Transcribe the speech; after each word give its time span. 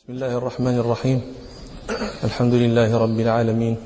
بسم 0.00 0.16
الله 0.16 0.38
الرحمن 0.38 0.76
الرحيم. 0.80 1.18
الحمد 2.24 2.54
لله 2.54 2.88
رب 2.88 3.20
العالمين. 3.20 3.76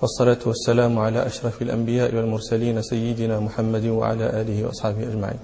والصلاة 0.00 0.40
والسلام 0.46 0.98
على 0.98 1.26
أشرف 1.26 1.62
الأنبياء 1.62 2.16
والمرسلين 2.16 2.82
سيدنا 2.82 3.40
محمد 3.40 3.86
وعلى 3.86 4.40
آله 4.40 4.64
وأصحابه 4.64 5.02
أجمعين. 5.12 5.40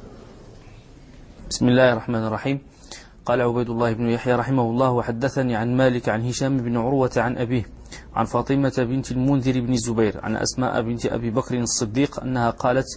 بسم 1.53 1.69
الله 1.69 1.93
الرحمن 1.93 2.25
الرحيم. 2.33 2.59
قال 3.29 3.41
عبيد 3.41 3.69
الله 3.71 3.93
بن 3.93 4.09
يحيى 4.09 4.35
رحمه 4.35 4.63
الله 4.63 4.91
وحدثني 4.91 5.57
عن 5.57 5.77
مالك 5.77 6.09
عن 6.09 6.25
هشام 6.25 6.57
بن 6.65 6.77
عروة 6.77 7.13
عن 7.17 7.37
أبيه 7.37 7.65
عن 8.17 8.25
فاطمة 8.25 8.73
بنت 8.79 9.13
المنذر 9.13 9.61
بن 9.61 9.73
الزبير 9.73 10.21
عن 10.25 10.37
أسماء 10.37 10.83
بنت 10.83 11.07
أبي 11.07 11.31
بكر 11.31 11.61
الصديق 11.61 12.21
أنها 12.21 12.51
قالت 12.51 12.89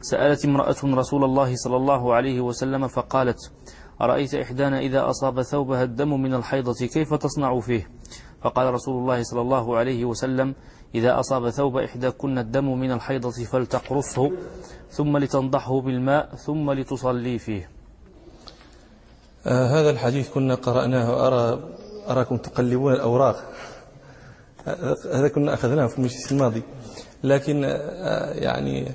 سألت 0.00 0.44
امرأة 0.44 0.80
رسول 0.84 1.24
الله 1.24 1.56
صلى 1.56 1.76
الله 1.76 2.14
عليه 2.14 2.40
وسلم 2.40 2.88
فقالت 2.88 3.40
أرأيت 4.00 4.34
إحدانا 4.34 4.78
إذا 4.78 5.10
أصاب 5.10 5.42
ثوبها 5.42 5.82
الدم 5.82 6.22
من 6.22 6.34
الحيضة 6.34 6.86
كيف 6.86 7.14
تصنع 7.14 7.60
فيه؟ 7.60 7.90
فقال 8.42 8.74
رسول 8.74 9.02
الله 9.02 9.22
صلى 9.22 9.40
الله 9.40 9.76
عليه 9.76 10.04
وسلم 10.04 10.54
إذا 10.94 11.20
أصاب 11.20 11.50
ثوب 11.50 11.76
إحداكن 11.76 12.38
الدم 12.38 12.78
من 12.78 12.92
الحيضة 12.92 13.30
فلتقرصه 13.30 14.32
ثم 14.90 15.16
لتنضحه 15.16 15.80
بالماء 15.80 16.34
ثم 16.34 16.70
لتصلي 16.70 17.38
فيه. 17.38 17.70
آه 19.46 19.66
هذا 19.66 19.90
الحديث 19.90 20.30
كنا 20.30 20.54
قرأناه 20.54 21.26
أرى 21.26 21.60
أراكم 22.08 22.36
تقلبون 22.36 22.92
الأوراق. 22.92 23.52
هذا 25.12 25.28
كنا 25.28 25.54
أخذناه 25.54 25.86
في 25.86 25.98
المجلس 25.98 26.32
الماضي. 26.32 26.62
لكن 27.24 27.64
آه 27.64 28.32
يعني 28.32 28.88
آه 28.88 28.92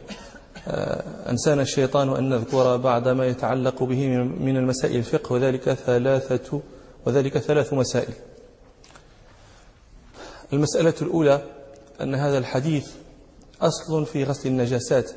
أنسانا 1.30 1.62
الشيطان 1.62 2.10
أن 2.10 2.30
نذكر 2.30 2.78
بعض 2.78 3.08
ما 3.08 3.28
يتعلق 3.28 3.84
به 3.84 4.08
من 4.18 4.58
المسائل 4.58 4.96
الفقه 4.96 5.34
وذلك 5.34 5.74
ثلاثة 5.74 6.62
وذلك 7.06 7.38
ثلاث 7.38 7.74
مسائل. 7.74 8.14
المسألة 10.54 10.94
الأولى 11.02 11.42
أن 12.02 12.16
هذا 12.16 12.38
الحديث 12.38 12.88
أصل 13.62 14.06
في 14.06 14.24
غسل 14.24 14.50
النجاسات 14.50 15.12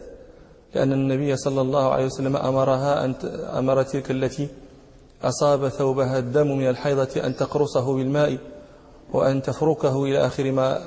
لأن 0.74 0.92
النبي 0.92 1.36
صلى 1.36 1.60
الله 1.60 1.92
عليه 1.92 2.06
وسلم 2.06 2.36
أمرها 2.36 3.04
أن 3.04 3.14
أمر 3.58 3.82
تلك 3.82 4.10
التي 4.10 4.48
أصاب 5.22 5.68
ثوبها 5.68 6.18
الدم 6.18 6.58
من 6.58 6.68
الحيضة 6.68 7.26
أن 7.26 7.36
تقرصه 7.36 7.94
بالماء 7.94 8.38
وأن 9.12 9.42
تفركه 9.42 10.04
إلى 10.04 10.26
آخر 10.26 10.52
ما 10.52 10.78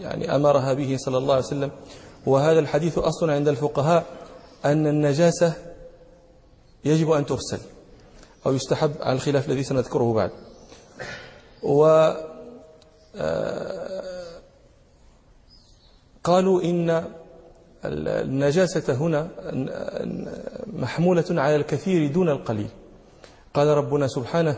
يعني 0.00 0.34
أمرها 0.36 0.72
به 0.72 0.96
صلى 0.98 1.18
الله 1.18 1.34
عليه 1.34 1.44
وسلم. 1.44 1.70
وهذا 2.26 2.58
الحديث 2.58 2.98
أصل 2.98 3.30
عند 3.30 3.48
الفقهاء 3.48 4.04
أن 4.64 4.86
النجاسة 4.86 5.52
يجب 6.84 7.10
أن 7.10 7.26
تغسل 7.26 7.58
أو 8.46 8.52
يستحب 8.52 8.92
على 9.00 9.12
الخلاف 9.12 9.48
الذي 9.48 9.62
سنذكره 9.62 10.12
بعد. 10.12 10.30
و 11.62 12.10
قالوا 16.24 16.62
إن 16.62 17.04
النجاسة 17.84 18.94
هنا 18.94 19.28
محمولة 20.66 21.24
على 21.30 21.56
الكثير 21.56 22.12
دون 22.12 22.28
القليل. 22.28 22.68
قال 23.54 23.68
ربنا 23.68 24.06
سبحانه 24.06 24.56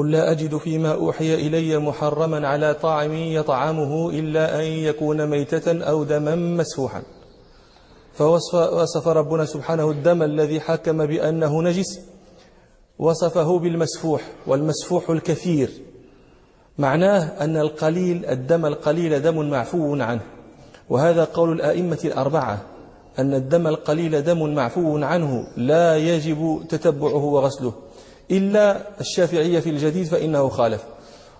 قل 0.00 0.10
لا 0.10 0.30
أجد 0.30 0.56
فيما 0.56 0.94
أوحي 0.94 1.34
إلي 1.34 1.78
محرما 1.78 2.48
على 2.48 2.74
طاعم 2.74 3.12
يطعمه 3.14 4.10
إلا 4.10 4.60
أن 4.60 4.64
يكون 4.64 5.26
ميتة 5.26 5.84
أو 5.84 6.04
دما 6.04 6.34
مسفوحا. 6.34 7.02
فوصف 8.12 9.08
ربنا 9.08 9.44
سبحانه 9.44 9.90
الدم 9.90 10.22
الذي 10.22 10.60
حكم 10.60 11.06
بأنه 11.06 11.62
نجس. 11.62 12.00
وصفه 12.98 13.58
بالمسفوح 13.58 14.22
والمسفوح 14.46 15.10
الكثير. 15.10 15.70
معناه 16.78 17.44
أن 17.44 17.56
القليل 17.56 18.26
الدم 18.26 18.66
القليل 18.66 19.22
دم 19.22 19.50
معفو 19.50 19.96
عنه. 20.00 20.22
وهذا 20.90 21.24
قول 21.24 21.52
الآئمة 21.52 21.98
الأربعة 22.04 22.62
أن 23.18 23.34
الدم 23.34 23.66
القليل 23.66 24.22
دم 24.22 24.54
معفو 24.54 24.98
عنه 24.98 25.46
لا 25.56 25.96
يجب 25.96 26.62
تتبعه 26.68 27.24
وغسله. 27.24 27.72
إلا 28.30 28.80
الشافعية 29.00 29.60
في 29.60 29.70
الجديد 29.70 30.06
فإنه 30.06 30.48
خالف. 30.48 30.84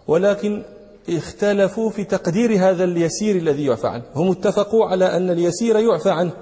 ولكن 0.08 0.62
اختلفوا 1.08 1.90
في 1.90 2.04
تقدير 2.04 2.68
هذا 2.68 2.84
اليسير 2.84 3.36
الذي 3.36 3.64
يعفى 3.64 3.86
عنه. 3.86 4.02
هم 4.14 4.30
اتفقوا 4.30 4.86
على 4.86 5.16
أن 5.16 5.30
اليسير 5.30 5.78
يعفى 5.78 6.10
عنه 6.10 6.32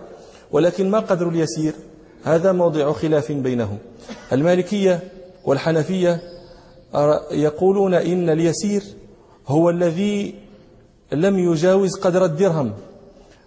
ولكن 0.53 0.91
ما 0.91 0.99
قدر 0.99 1.29
اليسير؟ 1.29 1.75
هذا 2.25 2.53
موضع 2.53 2.93
خلاف 2.93 3.33
بينهم. 3.33 3.79
المالكية 4.33 5.01
والحنفية 5.45 6.21
يقولون 7.31 7.95
إن 7.95 8.31
اليسير 8.31 8.83
هو 9.47 9.71
الذي 9.71 10.35
لم 11.13 11.39
يجاوز 11.39 11.95
قدر 11.99 12.25
الدرهم. 12.25 12.73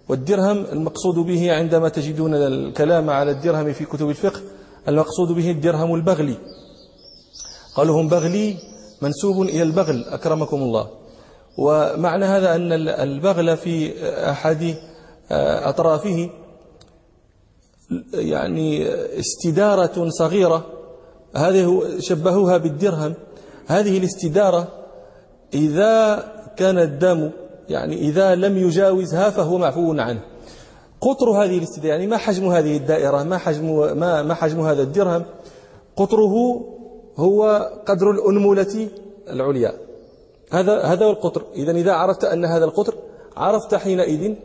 والدرهم 0.09 0.66
المقصود 0.72 1.16
به 1.16 1.53
عندما 1.53 1.90
تجدون 1.90 2.34
الكلام 2.34 3.09
على 3.09 3.31
الدرهم 3.31 3.73
في 3.73 3.85
كتب 3.85 4.09
الفقه 4.09 4.40
المقصود 4.88 5.31
به 5.31 5.51
الدرهم 5.51 5.95
البغلي. 5.95 6.35
قالوا 7.75 8.01
هم 8.01 8.07
بغلي 8.07 8.57
منسوب 9.01 9.41
إلى 9.41 9.63
البغل 9.63 10.05
أكرمكم 10.09 10.57
الله. 10.61 10.87
ومعنى 11.57 12.25
هذا 12.25 12.55
أن 12.55 12.71
البغل 12.89 13.57
في 13.57 13.93
أحد 14.31 14.75
أطرافه 15.31 16.29
يعني 18.13 18.87
استدارة 19.19 20.09
صغيرة. 20.09 20.65
هذه 21.35 21.81
شبهوها 21.99 22.57
بالدرهم. 22.57 23.13
هذه 23.67 23.97
الاستدارة 23.97 24.67
إذا 25.53 26.23
كان 26.57 26.77
الدم 26.79 27.31
يعني 27.69 27.95
إذا 27.95 28.35
لم 28.35 28.57
يجاوزها 28.57 29.29
فهو 29.29 29.57
معفو 29.57 29.93
عنه. 29.99 30.21
قطر 31.01 31.29
هذه 31.29 31.57
الاستدارة 31.57 31.89
يعني 31.89 32.07
ما 32.07 32.17
حجم 32.17 32.47
هذه 32.47 32.77
الدائرة 32.77 33.23
ما 33.23 33.37
حجم 33.37 33.97
ما 33.97 34.21
ما 34.21 34.33
حجم 34.33 34.61
هذا 34.61 34.81
الدرهم؟ 34.83 35.25
قطره 35.95 36.65
هو 37.17 37.69
قدر 37.85 38.11
الأنملة 38.11 38.89
العليا. 39.29 39.73
هذا 40.51 40.81
هذا 40.81 41.05
هو 41.05 41.09
القطر. 41.09 41.44
إذا 41.55 41.72
إذا 41.72 41.91
عرفت 41.91 42.23
أن 42.23 42.45
هذا 42.45 42.66
القطر 42.66 42.94
عرفت 43.38 43.75
حينئذ 43.75 44.35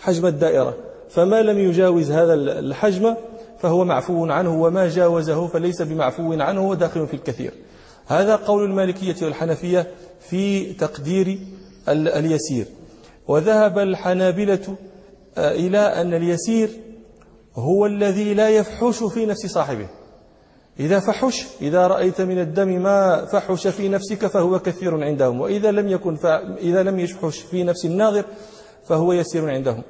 حجم 0.00 0.26
الدائرة. 0.26 0.74
فما 1.08 1.42
لم 1.42 1.58
يجاوز 1.58 2.10
هذا 2.10 2.34
الحجم 2.34 3.14
فهو 3.58 3.84
معفو 3.84 4.26
عنه 4.26 4.62
وما 4.62 4.88
جاوزه 4.88 5.46
فليس 5.46 5.82
بمعفو 5.82 6.32
عنه 6.32 6.68
وداخل 6.68 7.06
في 7.06 7.14
الكثير. 7.14 7.52
هذا 8.06 8.36
قول 8.36 8.64
المالكية 8.64 9.24
والحنفية 9.24 9.86
في 10.20 10.72
تقدير 10.72 11.38
اليسير. 11.88 12.66
وذهب 13.28 13.78
الحنابلة 13.78 14.76
إلى 15.38 15.78
أن 15.78 16.14
اليسير 16.14 16.70
هو 17.54 17.86
الذي 17.86 18.34
لا 18.34 18.48
يفحش 18.48 19.04
في 19.04 19.26
نفس 19.26 19.46
صاحبه. 19.46 19.88
إذا 20.80 21.00
فحش 21.00 21.46
إذا 21.60 21.86
رأيت 21.86 22.20
من 22.20 22.38
الدم 22.38 22.68
ما 22.68 23.24
فحش 23.24 23.66
في 23.66 23.88
نفسك 23.88 24.26
فهو 24.26 24.58
كثير 24.58 25.04
عندهم 25.04 25.40
وإذا 25.40 25.70
لم 25.70 25.88
يكن 25.88 26.16
إذا 26.58 26.82
لم 26.82 26.98
يفحش 26.98 27.38
في 27.38 27.62
نفس 27.62 27.84
الناظر 27.84 28.24
فهو 28.88 29.12
يسير 29.12 29.50
عندهم. 29.50 29.82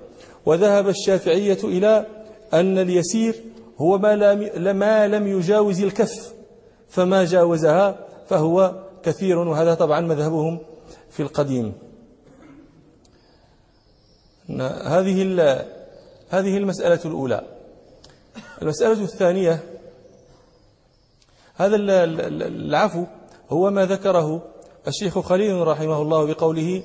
وذهب 0.46 0.88
الشافعية 0.88 1.58
إلى 1.64 2.06
أن 2.54 2.78
اليسير 2.78 3.34
هو 3.78 3.98
ما 3.98 4.16
لم, 4.16 4.76
ما 4.76 5.08
لم 5.08 5.26
يجاوز 5.26 5.80
الكف 5.82 6.32
فما 6.88 7.24
جاوزها 7.24 7.98
فهو 8.28 8.74
كثير 9.02 9.38
وهذا 9.38 9.74
طبعا 9.74 10.00
مذهبهم 10.00 10.58
في 11.10 11.20
القديم. 11.22 11.72
هذه 14.84 15.22
هذه 16.28 16.56
المسألة 16.56 17.00
الأولى. 17.04 17.44
المسألة 18.62 19.04
الثانية 19.04 19.60
هذا 21.56 21.76
العفو 21.76 23.04
هو 23.50 23.70
ما 23.70 23.86
ذكره 23.86 24.42
الشيخ 24.88 25.18
خليل 25.18 25.66
رحمه 25.66 26.02
الله 26.02 26.26
بقوله 26.26 26.82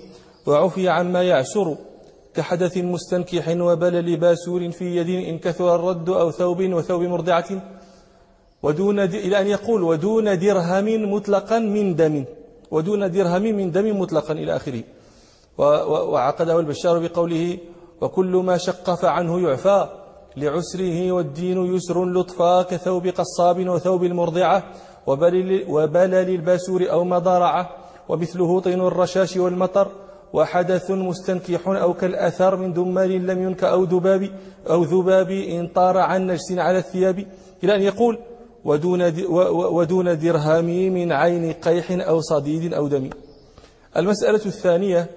وعفي 0.47 0.89
عما 0.89 1.23
يعسر 1.23 1.77
كحدث 2.33 2.77
مستنكح 2.77 3.47
وبلل 3.47 4.17
باسور 4.17 4.71
في 4.71 4.95
يد 4.95 5.09
إن 5.09 5.39
كثر 5.39 5.75
الرد 5.75 6.09
أو 6.09 6.31
ثوب 6.31 6.61
وثوب 6.61 7.01
مرضعة 7.01 7.61
ودون 8.63 8.99
إلى 8.99 9.41
أن 9.41 9.47
يقول 9.47 9.83
ودون 9.83 10.39
درهم 10.39 11.13
مطلقا 11.13 11.59
من 11.59 11.95
دم. 11.95 12.25
ودون 12.71 13.11
درهم 13.11 13.41
من 13.41 13.71
دم 13.71 13.99
مطلقا 13.99 14.33
إلى 14.33 14.55
آخره. 14.55 14.83
وعقده 15.57 16.59
البشار 16.59 16.99
بقوله 16.99 17.57
وكل 18.01 18.35
ما 18.35 18.57
شق 18.57 18.95
فعنه 18.95 19.49
يعفى. 19.49 20.00
لعسره 20.37 21.11
والدين 21.11 21.75
يسر 21.75 22.05
لطفا 22.05 22.61
كثوب 22.61 23.07
قصاب 23.07 23.67
وثوب 23.69 24.03
المرضعة 24.03 24.63
وبلل, 25.07 26.29
الباسور 26.29 26.91
أو 26.91 27.03
مضارعة 27.03 27.69
ومثله 28.09 28.59
طين 28.59 28.81
الرشاش 28.81 29.37
والمطر 29.37 29.87
وحدث 30.33 30.91
مستنكح 30.91 31.67
أو 31.67 31.93
كالأثر 31.93 32.55
من 32.55 32.73
دمال 32.73 33.27
لم 33.27 33.43
ينك 33.43 33.63
أو 33.63 33.83
ذباب 33.83 34.29
أو 34.69 34.83
ذباب 34.83 35.29
إن 35.31 35.67
طار 35.67 35.97
عن 35.97 36.27
نجس 36.27 36.51
على 36.51 36.77
الثياب 36.77 37.25
إلى 37.63 37.75
أن 37.75 37.81
يقول 37.81 38.19
ودون, 38.65 39.13
ودون 39.51 40.19
درهم 40.19 40.65
من 40.65 41.11
عين 41.11 41.53
قيح 41.53 41.91
أو 41.91 42.21
صديد 42.21 42.73
أو 42.73 42.87
دم. 42.87 43.09
المسألة 43.97 44.45
الثانية 44.45 45.09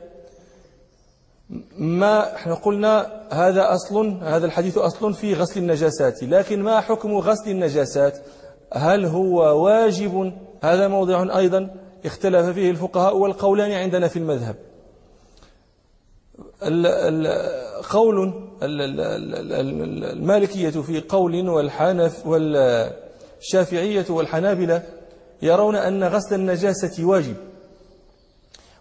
ما 1.79 2.35
إحنا 2.35 2.55
قلنا 2.55 3.23
هذا 3.31 3.75
أصل 3.75 4.19
هذا 4.23 4.46
الحديث 4.46 4.79
أصل 4.79 5.14
في 5.14 5.35
غسل 5.35 5.61
النجاسات 5.61 6.23
لكن 6.23 6.62
ما 6.62 6.81
حكم 6.81 7.14
غسل 7.14 7.50
النجاسات؟ 7.50 8.19
هل 8.73 9.05
هو 9.05 9.64
واجب؟ 9.64 10.32
هذا 10.62 10.88
موضع 10.88 11.38
أيضا 11.38 11.70
اختلف 12.05 12.46
فيه 12.46 12.70
الفقهاء 12.70 13.17
والقولان 13.17 13.73
عندنا 13.73 14.08
في 14.08 14.19
المذهب. 14.19 14.56
قول 17.91 18.32
المالكية 20.12 20.70
في 20.70 21.00
قول 21.08 21.49
والحنف 21.49 22.26
والشافعية 22.26 24.06
والحنابلة 24.11 24.82
يرون 25.43 25.76
أن 25.76 26.05
غسل 26.05 26.35
النجاسة 26.35 27.05
واجب. 27.05 27.37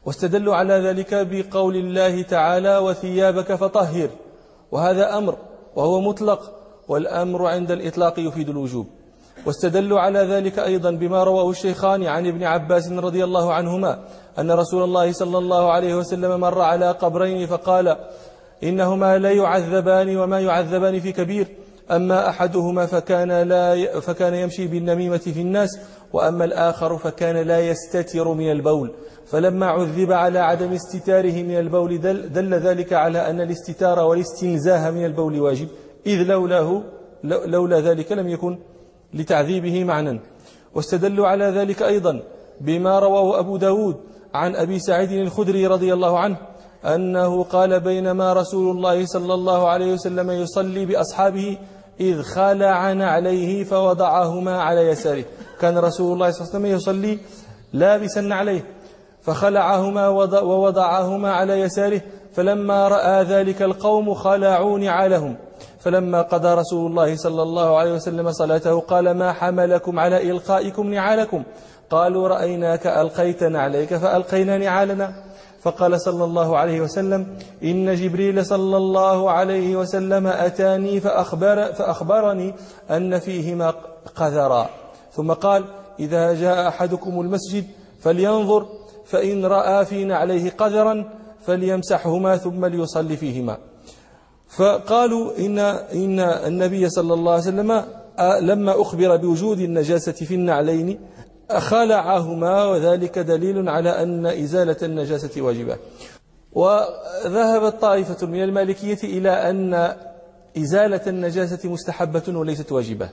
واستدلوا 0.05 0.55
على 0.55 0.73
ذلك 0.73 1.13
بقول 1.13 1.75
الله 1.75 2.21
تعالى 2.21 2.77
وثيابك 2.77 3.55
فطهر. 3.55 4.09
وهذا 4.71 5.17
أمر 5.17 5.37
وهو 5.75 6.01
مطلق 6.01 6.51
والأمر 6.87 7.47
عند 7.47 7.71
الإطلاق 7.71 8.19
يفيد 8.19 8.49
الوجوب. 8.49 8.87
واستدلوا 9.45 9.99
على 9.99 10.19
ذلك 10.19 10.59
أيضا 10.59 10.91
بما 10.91 11.23
رواه 11.23 11.49
الشيخان 11.49 12.03
عن 12.03 12.27
ابن 12.27 12.43
عباس 12.43 12.91
رضي 12.91 13.23
الله 13.23 13.53
عنهما 13.53 13.99
أن 14.39 14.51
رسول 14.51 14.83
الله 14.83 15.11
صلى 15.11 15.37
الله 15.37 15.71
عليه 15.71 15.95
وسلم 15.95 16.39
مر 16.39 16.61
على 16.61 16.91
قبرين 16.91 17.47
فقال 17.47 17.97
إنهما 18.63 19.17
لا 19.17 19.31
يعذبان 19.31 20.17
وما 20.17 20.39
يعذبان 20.39 20.99
في 20.99 21.11
كبير. 21.11 21.47
أما 21.95 22.29
أحدهما 22.29 22.85
فكان, 22.85 23.31
لا 23.31 23.99
فكان 23.99 24.33
يمشي 24.33 24.67
بالنميمة 24.67 25.17
في 25.17 25.41
الناس 25.41 25.69
وأما 26.13 26.45
الآخر 26.45 26.97
فكان 26.97 27.37
لا 27.47 27.59
يستتر 27.59 28.33
من 28.33 28.51
البول. 28.51 28.91
فلما 29.25 29.65
عذب 29.65 30.11
على 30.11 30.39
عدم 30.39 30.71
استتاره 30.71 31.43
من 31.43 31.59
البول 31.59 32.01
دل, 32.01 32.33
دل 32.33 32.53
ذلك 32.53 32.93
على 32.93 33.29
أن 33.29 33.41
الاستتار 33.41 33.99
والاستنزاه 33.99 34.91
من 34.91 35.05
البول 35.05 35.39
واجب. 35.39 35.67
إذ 36.05 36.23
لولاه 36.23 36.81
لولا 37.23 37.79
ذلك 37.79 38.11
لم 38.11 38.29
يكن 38.29 38.57
لتعذيبه 39.13 39.83
معنى. 39.83 40.19
واستدلوا 40.75 41.27
على 41.27 41.45
ذلك 41.45 41.83
أيضا 41.83 42.21
بما 42.61 42.99
رواه 42.99 43.39
أبو 43.39 43.57
داود 43.57 43.95
عن 44.33 44.55
أبي 44.55 44.79
سعيد 44.79 45.11
الخدري 45.11 45.67
رضي 45.67 45.93
الله 45.93 46.19
عنه 46.19 46.37
أنه 46.85 47.43
قال 47.43 47.79
بينما 47.79 48.33
رسول 48.33 48.77
الله 48.77 49.05
صلى 49.05 49.33
الله 49.33 49.67
عليه 49.67 49.93
وسلم 49.93 50.31
يصلي 50.31 50.85
بأصحابه 50.85 51.57
إذ 51.99 52.21
خلع 52.21 52.75
عليه 53.05 53.63
فوضعهما 53.63 54.61
على 54.61 54.81
يساره. 54.81 55.25
كان 55.59 55.77
رسول 55.77 56.13
الله 56.13 56.31
صلى 56.31 56.41
الله 56.41 56.55
عليه 56.55 56.59
وسلم 56.59 56.65
يصلي 56.65 57.19
لابسا 57.73 58.27
عليه. 58.31 58.65
فخلعهما 59.21 60.07
ووضعهما 60.41 61.31
على 61.31 61.59
يساره. 61.59 62.01
فلما 62.33 62.87
رأى 62.87 63.23
ذلك 63.23 63.61
القوم 63.61 64.13
خلعوا 64.13 64.79
نعالهم 64.79 65.35
فلما 65.79 66.21
قضى 66.21 66.53
رسول 66.53 66.91
الله 66.91 67.15
صلى 67.15 67.41
الله 67.41 67.77
عليه 67.77 67.93
وسلم 67.93 68.31
صلاته 68.31 68.79
قال 68.79 69.11
ما 69.11 69.33
حملكم 69.33 69.99
على 69.99 70.31
إلقائكم 70.31 70.93
نعالكم؟ 70.93 71.43
قالوا 71.89 72.27
رأيناك 72.27 72.87
ألقيت 72.87 73.43
نعليك 73.43 73.95
فألقينا 73.95 74.57
نعالنا. 74.57 75.13
فقال 75.63 76.01
صلى 76.01 76.23
الله 76.23 76.57
عليه 76.57 76.81
وسلم 76.81 77.37
إن 77.63 77.95
جبريل 77.95 78.45
صلى 78.45 78.77
الله 78.77 79.31
عليه 79.31 79.75
وسلم 79.75 80.27
أتاني 80.27 80.99
فأخبر 80.99 81.73
فأخبرني 81.73 82.53
أن 82.91 83.19
فيهما 83.19 83.73
قذرا. 84.15 84.69
ثم 85.11 85.33
قال 85.33 85.65
إذا 85.99 86.33
جاء 86.33 86.67
أحدكم 86.67 87.21
المسجد 87.21 87.65
فلينظر 87.99 88.65
فإن 89.05 89.45
رأى 89.45 89.85
في 89.85 90.03
نعليه 90.03 90.49
قذرا 90.49 91.09
فليمسحهما 91.45 92.37
ثم 92.37 92.65
ليصلي 92.65 93.17
فيهما. 93.17 93.57
فقالوا 94.47 95.37
إن, 95.39 95.59
إن 95.59 96.19
النبي 96.19 96.89
صلى 96.89 97.13
الله 97.13 97.31
عليه 97.31 97.41
وسلم 97.41 97.83
لما 98.41 98.81
أخبر 98.81 99.15
بوجود 99.15 99.59
النجاسة 99.59 100.11
في 100.11 100.35
النعلين 100.35 100.99
خلعهما 101.51 102.65
وذلك 102.65 103.19
دليل 103.19 103.69
على 103.69 104.03
أن 104.03 104.25
إزالة 104.25 104.77
النجاسة 104.83 105.41
واجبة. 105.41 105.77
وذهبت 106.53 107.81
طائفة 107.81 108.27
من 108.27 108.43
المالكية 108.43 108.99
إلى 109.03 109.29
أن 109.29 109.95
إزالة 110.57 111.01
النجاسة 111.07 111.69
مستحبة 111.69 112.23
وليست 112.27 112.71
واجبة. 112.71 113.09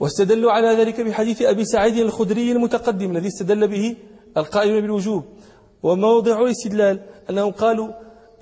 واستدلوا 0.00 0.52
على 0.52 0.68
ذلك 0.68 1.00
بحديث 1.00 1.42
أبي 1.42 1.64
سعيد 1.64 1.96
الخدري 1.96 2.52
المتقدم 2.52 3.10
الذي 3.10 3.28
استدل 3.28 3.68
به 3.68 3.96
القائم 4.36 4.80
بالوجوب. 4.80 5.24
وموضع 5.82 6.42
الاستدلال 6.42 7.00
أنهم 7.30 7.52
قالوا 7.52 7.88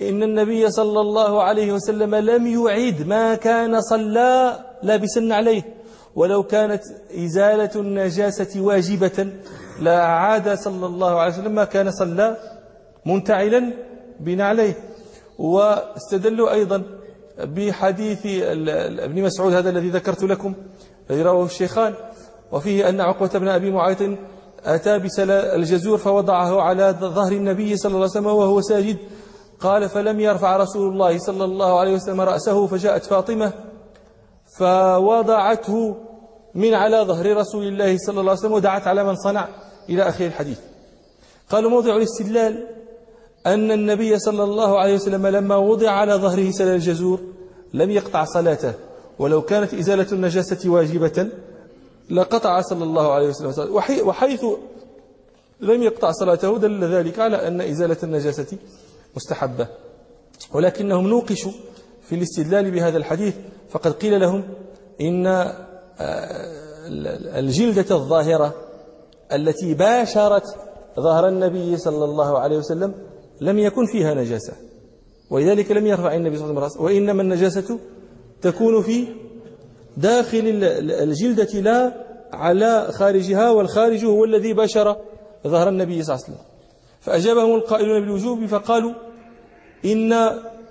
إن 0.00 0.22
النبي 0.22 0.70
صلى 0.70 1.00
الله 1.00 1.42
عليه 1.42 1.72
وسلم 1.72 2.14
لم 2.14 2.46
يعيد 2.46 3.06
ما 3.06 3.34
كان 3.34 3.80
صلى 3.80 4.64
لابسا 4.82 5.28
عليه. 5.30 5.81
ولو 6.16 6.42
كانت 6.42 6.82
إزالة 7.24 7.70
النجاسة 7.76 8.60
واجبة 8.60 9.32
لا 9.80 10.02
عاد 10.02 10.54
صلى 10.54 10.86
الله 10.86 11.20
عليه 11.20 11.32
وسلم 11.32 11.54
ما 11.54 11.64
كان 11.64 11.90
صلى 11.90 12.36
منتعلا 13.06 13.72
بنعليه 14.20 14.74
واستدلوا 15.38 16.52
أيضا 16.52 16.82
بحديث 17.38 18.20
ابن 18.98 19.22
مسعود 19.22 19.52
هذا 19.52 19.70
الذي 19.70 19.90
ذكرت 19.90 20.22
لكم 20.22 20.54
الذي 21.10 21.22
رواه 21.22 21.44
الشيخان. 21.44 21.94
وفيه 22.52 22.88
أن 22.88 23.00
عقبة 23.00 23.38
بن 23.38 23.48
أبي 23.48 23.70
معيط 23.70 23.98
أتى 24.64 24.98
بسل 24.98 25.30
الجزور 25.30 25.98
فوضعه 25.98 26.62
على 26.62 26.94
ظهر 27.00 27.32
النبي 27.32 27.76
صلى 27.76 27.90
الله 27.90 28.00
عليه 28.00 28.10
وسلم 28.10 28.26
وهو 28.26 28.60
ساجد. 28.60 28.96
قال 29.60 29.88
فلم 29.88 30.20
يرفع 30.20 30.56
رسول 30.56 30.92
الله 30.92 31.18
صلى 31.18 31.44
الله 31.44 31.80
عليه 31.80 31.94
وسلم 31.94 32.20
رأسه 32.20 32.66
فجاءت 32.66 33.04
فاطمة 33.04 33.52
فوضعته 34.58 35.96
من 36.54 36.74
على 36.74 36.96
ظهر 36.96 37.36
رسول 37.36 37.66
الله 37.66 37.96
صلى 37.98 38.20
الله 38.20 38.30
عليه 38.30 38.40
وسلم 38.40 38.52
ودعت 38.52 38.86
على 38.86 39.04
من 39.04 39.16
صنع 39.16 39.48
إلى 39.88 40.02
آخر 40.02 40.26
الحديث. 40.26 40.58
قالوا 41.50 41.70
موضع 41.70 41.96
الاستدلال 41.96 42.66
أن 43.46 43.72
النبي 43.72 44.18
صلى 44.18 44.44
الله 44.44 44.78
عليه 44.78 44.94
وسلم 44.94 45.26
لما 45.26 45.56
وضع 45.56 45.90
على 45.90 46.14
ظهره 46.14 46.50
سل 46.50 46.68
الجزور 46.68 47.20
لم 47.74 47.90
يقطع 47.90 48.24
صلاته 48.24 48.72
ولو 49.18 49.42
كانت 49.42 49.74
إزالة 49.74 50.06
النجاسة 50.12 50.70
واجبة 50.70 51.28
لقطع 52.10 52.60
صلى 52.60 52.84
الله 52.84 53.12
عليه 53.12 53.28
وسلم 53.28 53.74
وحيث 54.06 54.44
لم 55.60 55.82
يقطع 55.82 56.10
صلاته 56.12 56.58
دل 56.58 56.84
ذلك 56.84 57.18
على 57.18 57.48
أن 57.48 57.60
إزالة 57.60 57.96
النجاسة 58.02 58.56
مستحبة. 59.16 59.66
ولكنهم 60.52 61.08
نوقشوا 61.08 61.52
في 62.08 62.14
الاستدلال 62.14 62.70
بهذا 62.70 62.96
الحديث 62.98 63.34
فقد 63.72 63.92
قيل 63.92 64.20
لهم 64.20 64.44
إن 65.00 65.26
آه، 65.26 65.52
الجلدة 67.38 67.96
الظاهرة 67.96 68.54
التي 69.32 69.74
باشرت 69.74 70.56
ظهر 71.00 71.28
النبي 71.28 71.76
صلى 71.76 72.04
الله 72.04 72.38
عليه 72.38 72.58
وسلم 72.58 72.94
لم 73.40 73.58
يكن 73.58 73.86
فيها 73.86 74.14
نجاسة. 74.14 74.52
ولذلك 75.30 75.72
لم 75.72 75.86
يرفع 75.86 76.14
النبي 76.14 76.36
صلى 76.36 76.50
الله 76.50 76.60
عليه 76.60 76.70
وسلم 76.70 76.84
وإنما 76.84 77.22
النجاسة 77.22 77.78
تكون 78.42 78.82
في 78.82 79.06
داخل 79.96 80.42
الجلدة 81.02 81.60
لا 81.60 81.92
على 82.32 82.88
خارجها 82.92 83.50
والخارج 83.50 84.04
هو 84.04 84.24
الذي 84.24 84.52
باشر 84.52 84.96
ظهر 85.46 85.68
النبي 85.68 86.02
صلى 86.02 86.14
الله 86.14 86.24
عليه 86.24 86.34
وسلم. 86.34 86.46
فأجابهم 87.00 87.54
القائلون 87.54 88.00
بالوجوب 88.00 88.46
فقالوا 88.46 88.92
إن 89.84 90.12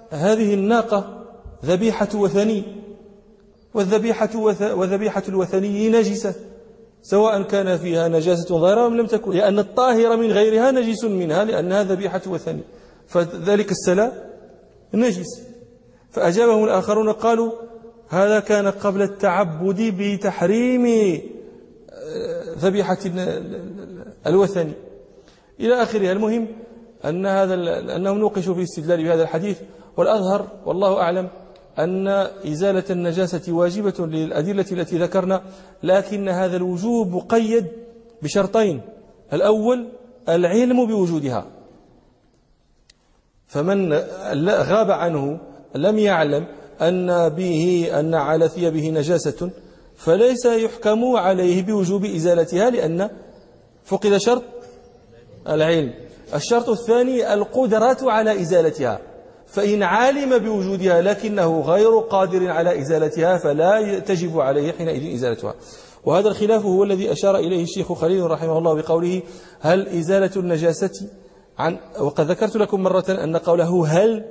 هذه 0.10 0.53
الناقة 0.53 1.24
ذبيحة 1.65 2.10
وثني. 2.15 2.63
والذبيحة 3.73 4.29
وذبيحة 4.61 5.23
الوثني 5.29 5.89
نجسة. 5.89 6.33
سواء 7.01 7.41
كان 7.41 7.77
فيها 7.77 8.07
نجاسة 8.07 8.59
ظاهرة 8.59 8.87
أم 8.87 8.97
لم 8.97 9.05
تكن. 9.05 9.31
لأن 9.31 9.59
الطاهر 9.59 10.17
من 10.17 10.31
غيرها 10.31 10.71
نجس 10.71 11.03
منها 11.03 11.43
لأنها 11.43 11.83
ذبيحة 11.83 12.21
وثني 12.27 12.61
فذلك 13.07 13.71
السلاء 13.71 14.29
نجس. 14.93 15.41
فأجابهم 16.11 16.63
الآخرون 16.63 17.11
قالوا 17.11 17.51
هذا 18.09 18.39
كان 18.39 18.67
قبل 18.67 19.01
التعبد 19.01 19.81
بتحريم 19.97 20.85
آه، 20.85 22.43
ذبيحة 22.57 22.97
الوثني. 24.27 24.73
إلى 25.59 25.83
آخره. 25.83 26.11
المهم 26.11 26.47
أن 27.05 27.25
هذا 27.25 27.53
أنهم 27.95 28.17
نوقشوا 28.17 28.53
في 28.53 28.59
الاستدلال 28.59 29.03
بهذا 29.03 29.23
الحديث 29.23 29.59
والأظهر 29.97 30.47
والله 30.65 31.01
أعلم 31.01 31.29
أن 31.79 32.07
إزالة 32.51 32.83
النجاسة 32.89 33.53
واجبة 33.53 34.05
للأدلة 34.05 34.65
التي 34.71 34.97
ذكرنا 34.97 35.41
لكن 35.83 36.29
هذا 36.29 36.57
الوجوب 36.57 37.15
مقيد 37.15 37.67
بشرطين. 38.21 38.81
الأول 39.33 39.87
العلم 40.29 40.85
بوجودها. 40.85 41.45
فمن 43.47 43.93
غاب 44.45 44.91
عنه 44.91 45.39
لم 45.75 45.99
يعلم 45.99 46.47
أن 46.81 47.29
به 47.29 47.89
أن 47.99 48.13
على 48.15 48.47
ثيابه 48.47 48.89
نجاسة 48.89 49.49
فليس 49.95 50.45
يحكم 50.45 51.15
عليه 51.15 51.63
بوجوب 51.63 52.05
إزالتها 52.05 52.69
لأن 52.69 53.09
فقد 53.83 54.17
شرط 54.17 54.43
العلم. 55.49 55.93
الشرط 56.33 56.69
الثاني 56.69 57.33
القدرة 57.33 57.97
على 58.01 58.41
إزالتها. 58.41 58.99
فإن 59.51 59.84
علم 59.84 60.38
بوجودها 60.38 61.01
لكنه 61.01 61.62
غير 61.62 62.00
قادر 62.00 62.50
على 62.50 62.81
إزالتها 62.81 63.38
فلا 63.38 64.00
تجب 64.00 64.39
عليه 64.39 64.72
حينئذ 64.72 65.13
إزالتها. 65.15 65.53
وهذا 66.05 66.27
الخلاف 66.29 66.65
هو 66.65 66.84
الذي 66.84 67.12
أشار 67.12 67.38
إليه 67.38 67.63
الشيخ 67.63 67.93
خليل 67.93 68.31
رحمه 68.31 68.58
الله 68.58 68.74
بقوله 68.74 69.22
هل 69.60 69.88
إزالة 69.88 70.31
النجاسة 70.36 71.08
عن 71.58 71.77
وقد 72.00 72.31
ذكرت 72.31 72.55
لكم 72.55 72.84
مرة 72.84 73.05
أن 73.10 73.38
قوله 73.38 73.88
هل 73.88 74.25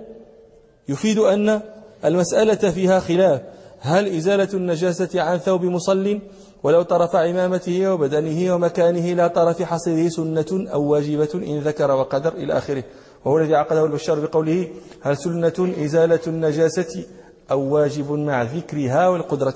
يفيد 0.89 1.19
أن 1.19 1.61
المسألة 2.05 2.71
فيها 2.71 3.01
خلاف. 3.01 3.41
هل 3.81 4.17
إزالة 4.17 4.49
النجاسة 4.55 5.21
عن 5.23 5.39
ثوب 5.39 5.65
مصل؟ 5.65 6.21
ولو 6.63 6.83
طرف 6.83 7.17
عمامته 7.17 7.93
وبدنه 7.93 8.55
ومكانه 8.55 9.13
لا 9.15 9.27
طرف 9.27 9.63
حصره 9.63 10.09
سنة 10.09 10.71
أو 10.73 10.83
واجبة 10.83 11.29
إن 11.35 11.59
ذكر 11.59 11.91
وقدر 11.91 12.33
إلى 12.33 12.53
آخره. 12.59 12.85
وهو 13.25 13.39
الذي 13.39 13.55
عقده 13.55 13.85
البشار 13.85 14.21
بقوله 14.21 14.69
هل 15.01 15.17
سنة 15.17 15.75
إزالة 15.85 16.21
النجاسة 16.27 17.05
أو 17.51 17.61
واجب 17.61 18.13
مع 18.13 18.43
ذكرها 18.43 19.09
والقدرة؟ 19.09 19.55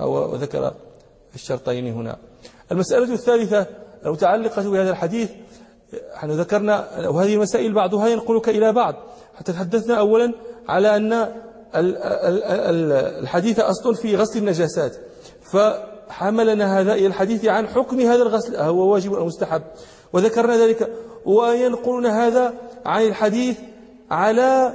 أو 0.00 0.34
ذكر 0.34 0.74
الشرطين 1.34 1.92
هنا. 1.92 2.16
المسألة 2.72 3.12
الثالثة 3.12 3.66
المتعلقة 4.06 4.70
بهذا 4.70 4.90
الحديث 4.90 5.30
نحن 6.16 6.30
ذكرنا 6.30 7.08
وهذه 7.08 7.34
المسائل 7.34 7.72
بعضها 7.72 8.08
ينقلك 8.08 8.48
إلى 8.48 8.72
بعض. 8.72 8.94
حتى 9.34 9.52
تحدثنا 9.52 9.94
أولا 9.94 10.32
على 10.68 10.96
أن 10.96 11.28
الحديث 13.22 13.60
أصل 13.60 13.94
في 13.94 14.16
غسل 14.16 14.38
النجاسات. 14.38 14.96
فحملنا 15.52 16.80
هذا 16.80 16.92
إلى 16.92 17.06
الحديث 17.06 17.44
عن 17.44 17.68
حكم 17.68 18.00
هذا 18.00 18.22
الغسل 18.22 18.56
هو 18.56 18.92
واجب 18.92 19.14
أو 19.14 19.26
مستحب. 19.26 19.62
وذكرنا 20.12 20.56
ذلك. 20.56 20.92
وينقلون 21.28 22.06
هذا 22.06 22.54
عن 22.86 23.02
الحديث 23.02 23.56
على 24.10 24.72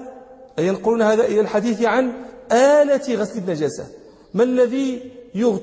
ينقلون 0.59 1.01
هذا 1.01 1.25
إلى 1.25 1.39
الحديث 1.39 1.81
عن 1.81 2.13
آلة 2.51 3.15
غسل 3.15 3.39
النجاسة. 3.39 3.85
ما 4.33 4.43
الذي 4.43 5.11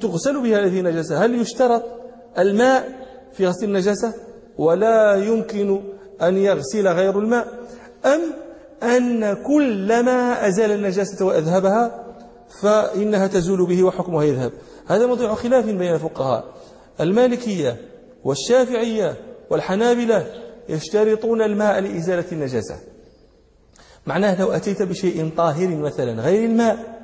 تغسل 0.03 0.43
بها 0.43 0.67
هذه 0.67 0.81
النجاسة؟ 0.81 1.25
هل 1.25 1.41
يشترط 1.41 1.83
الماء 2.39 3.07
في 3.33 3.47
غسل 3.47 3.65
النجاسة؟ 3.65 4.15
ولا 4.59 5.15
يمكن 5.15 5.83
أن 6.23 6.37
يغسل 6.37 6.89
غير 6.89 7.19
الماء؟ 7.19 7.49
أم 8.05 8.21
أن 8.83 9.35
كلما 9.43 10.49
أزال 10.49 10.71
النجاسة 10.71 11.27
وأذهبها 11.27 12.05
فإنها 12.63 13.27
تزول 13.27 13.67
به 13.67 13.83
وحكمها 13.83 14.25
يذهب؟ 14.25 14.53
هذا 14.87 15.07
موضوع 15.07 15.35
خلاف 15.35 15.65
بين 15.65 15.95
الفقهاء. 15.95 16.45
المالكية 17.01 17.77
والشافعية 18.25 19.15
والحنابلة 19.51 20.50
يشترطون 20.71 21.43
الماء 21.43 21.81
لإزالة 21.81 22.25
النجاسة. 22.33 22.77
معناه 24.07 24.41
لو 24.41 24.53
أتيت 24.53 24.83
بشيء 24.83 25.31
طاهر 25.37 25.69
مثلا 25.69 26.23
غير 26.23 26.45
الماء 26.45 27.01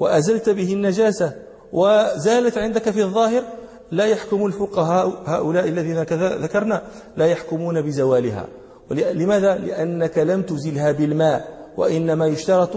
وأزلت 0.00 0.48
به 0.48 0.72
النجاسة 0.72 1.32
وزالت 1.72 2.58
عندك 2.58 2.90
في 2.90 3.02
الظاهر 3.02 3.42
لا 3.90 4.04
يحكم 4.04 4.46
الفقهاء 4.46 5.22
هؤلاء 5.26 5.68
الذين 5.68 6.02
ذكرنا 6.42 6.82
لا 7.16 7.26
يحكمون 7.26 7.82
بزوالها. 7.82 8.46
لماذا؟ 8.90 9.54
لأنك 9.54 10.18
لم 10.18 10.42
تزلها 10.42 10.92
بالماء 10.92 11.70
وإنما 11.76 12.26
يشترط 12.26 12.70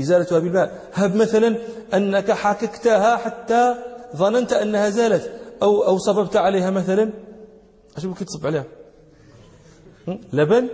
إزالتها 0.00 0.38
بالماء. 0.38 0.78
هب 0.94 1.16
مثلا 1.16 1.56
أنك 1.94 2.30
حككتها 2.30 3.16
حتى 3.16 3.74
ظننت 4.16 4.52
أنها 4.52 4.90
زالت 4.90 5.30
أو, 5.62 5.82
أو 5.82 5.98
صببت 5.98 6.36
عليها 6.36 6.70
مثلا. 6.70 7.10
اش 7.96 8.04
ممكن 8.04 8.24
تصب 8.24 8.46
عليها. 8.46 8.64
لبن؟ 10.32 10.68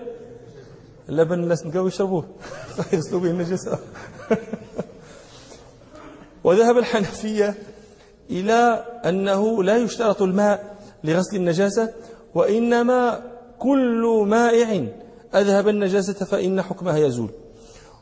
اللبن 1.08 1.42
الناس 1.42 1.66
نلقاو 1.66 1.86
يشربوه. 1.86 2.24
يغسلوا 2.92 3.20
به 3.20 3.30
النجاسة 3.30 3.78
وذهب 6.44 6.78
الحنفية 6.78 7.54
إلى 8.30 8.84
أنه 9.04 9.64
لا 9.64 9.76
يشترط 9.76 10.22
الماء 10.22 10.76
لغسل 11.04 11.36
النجاسة 11.36 11.94
وإنما 12.34 13.22
كل 13.58 14.24
مائع 14.28 14.86
أذهب 15.34 15.68
النجاسة 15.68 16.24
فإن 16.24 16.62
حكمها 16.62 16.98
يزول. 16.98 17.30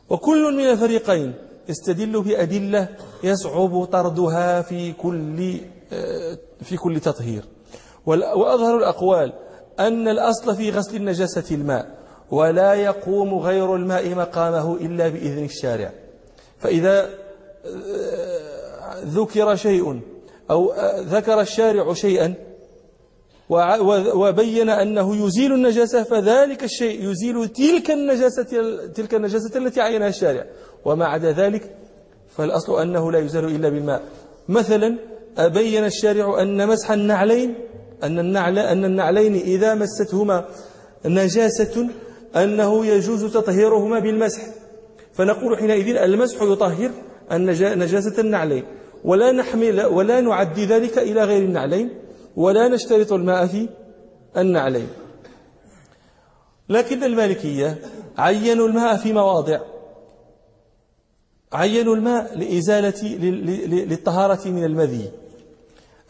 وكل 0.09 0.57
من 0.57 0.69
الفريقين 0.69 1.33
يستدل 1.69 2.21
بأدلة 2.21 2.89
يصعب 3.23 3.85
طردها 3.85 4.61
في 4.61 4.93
كل 4.93 5.57
في 6.61 6.77
كل 6.77 6.99
تطهير. 6.99 7.43
وأظهر 8.05 8.77
الأقوال 8.77 9.33
أن 9.79 10.07
الأصل 10.07 10.55
في 10.55 10.69
غسل 10.69 10.95
النجاسة 10.95 11.55
الماء 11.55 11.97
ولا 12.31 12.73
يقوم 12.73 13.39
غير 13.39 13.75
الماء 13.75 14.15
مقامه 14.15 14.75
إلا 14.75 15.07
بإذن 15.07 15.43
الشارع. 15.43 15.91
فإذا 16.57 17.09
ذكر 19.05 19.55
شيء 19.55 20.01
أو 20.51 20.73
ذكر 20.99 21.41
الشارع 21.41 21.93
شيئا 21.93 22.33
وبين 24.13 24.69
أنه 24.69 25.25
يزيل 25.25 25.53
النجاسة 25.53 26.03
فذلك 26.03 26.63
الشيء 26.63 27.09
يزيل 27.09 27.47
تلك 27.47 27.91
النجاسة 27.91 28.43
تلك 28.95 29.13
النجاسة 29.13 29.57
التي 29.57 29.81
عينها 29.81 30.07
الشارع. 30.07 30.45
وما 30.85 31.05
عدا 31.05 31.31
ذلك 31.31 31.75
فالأصل 32.29 32.81
أنه 32.81 33.11
لا 33.11 33.19
يزال 33.19 33.45
إلا 33.45 33.69
بالماء. 33.69 34.01
مثلا 34.49 34.97
أبين 35.37 35.85
الشارع 35.85 36.41
أن 36.41 36.67
مسح 36.67 36.91
النعلين 36.91 37.55
أن 38.03 38.19
النعل 38.19 38.59
أن 38.59 38.85
النعلين 38.85 39.35
إذا 39.35 39.75
مستهما 39.75 40.45
نجاسة 41.05 41.89
أنه 42.35 42.85
يجوز 42.85 43.33
تطهيرهما 43.33 43.99
بالمسح. 43.99 44.41
فنقول 45.13 45.57
حينئذ 45.57 45.95
المسح 45.95 46.41
يطهر 46.41 46.91
نجاسة 47.31 48.21
النعلين. 48.21 48.63
ولا 49.03 49.31
نحمل 49.31 49.85
ولا 49.85 50.21
نعدي 50.21 50.65
ذلك 50.65 50.97
إلى 50.97 51.23
غير 51.23 51.43
النعلين. 51.43 51.89
ولا 52.35 52.67
نشترط 52.67 53.13
الماء 53.13 53.47
في 53.47 53.69
النعلين. 54.37 54.87
لكن 56.69 57.03
المالكية 57.03 57.79
عينوا 58.17 58.67
الماء 58.67 58.97
في 58.97 59.13
مواضع. 59.13 59.59
عينوا 61.53 61.95
الماء 61.95 62.37
لإزالة 62.37 63.03
للطهارة 63.67 64.47
من 64.47 64.63
المذي. 64.63 65.11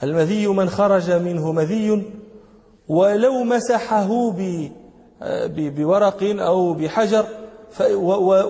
المذي 0.04 0.48
من 0.48 0.70
خرج 0.70 1.12
منه 1.12 1.52
مذي 1.52 2.04
ولو 2.88 3.44
مسحه 3.44 4.34
بورق 5.58 6.24
أو 6.24 6.74
بحجر 6.74 7.26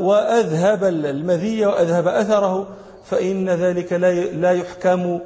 وأذهب 0.02 0.84
المذي 0.84 1.66
وأذهب 1.66 2.08
أثره 2.08 2.68
فإن 3.04 3.50
ذلك 3.50 3.94
لا 4.34 4.52
يحكم 4.52 5.20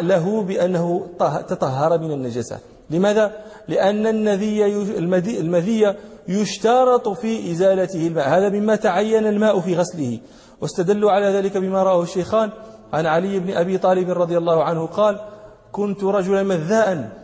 له 0.00 0.42
بأنه 0.42 1.06
تطهر 1.48 1.98
من 1.98 2.12
النجاسة. 2.12 2.58
لماذا؟ 2.90 3.32
لأن 3.68 4.06
النذي 4.06 4.66
المذي 5.40 5.94
يشترط 6.28 7.08
في 7.08 7.52
إزالته 7.52 8.06
الماء. 8.06 8.28
هذا 8.28 8.48
مما 8.48 8.76
تعين 8.76 9.26
الماء 9.26 9.60
في 9.60 9.76
غسله. 9.76 10.18
واستدلوا 10.60 11.10
على 11.10 11.26
ذلك 11.26 11.56
بما 11.56 11.82
رأه 11.82 12.02
الشيخان. 12.02 12.50
عن 12.92 13.06
علي 13.06 13.38
بن 13.38 13.50
أبي 13.50 13.78
طالب 13.78 14.10
رضي 14.10 14.38
الله 14.38 14.64
عنه 14.64 14.86
قال 14.86 15.20
كنت 15.72 16.04
رجلا 16.04 16.42
مذاء 16.42 17.20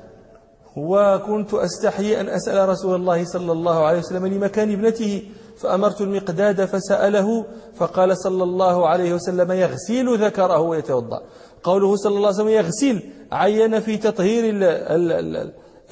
وكنت 0.76 1.54
أستحيي 1.54 2.20
أن 2.20 2.28
أسأل 2.28 2.68
رسول 2.68 2.94
الله 2.94 3.24
صلى 3.24 3.52
الله 3.52 3.86
عليه 3.86 3.98
وسلم 3.98 4.26
لمكان 4.26 4.72
ابنته 4.72 5.22
فأمرت 5.58 6.00
المقداد 6.00 6.64
فسأله 6.64 7.44
فقال 7.76 8.18
صلى 8.18 8.42
الله 8.42 8.88
عليه 8.88 9.14
وسلم 9.14 9.52
يغسل 9.52 10.24
ذكره 10.24 10.60
ويتوضأ. 10.60 11.22
قوله 11.62 11.96
صلى 11.96 12.16
الله 12.16 12.26
عليه 12.26 12.36
وسلم 12.36 12.48
يغسل 12.48 13.02
عين 13.32 13.80
في 13.80 13.96
تطهير 13.96 14.44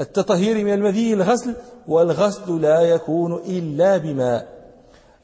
التطهير 0.00 0.64
من 0.64 0.72
المذي 0.72 1.14
الغسل 1.14 1.54
والغسل 1.88 2.60
لا 2.60 2.80
يكون 2.80 3.34
إلا 3.34 3.96
بماء. 3.96 4.48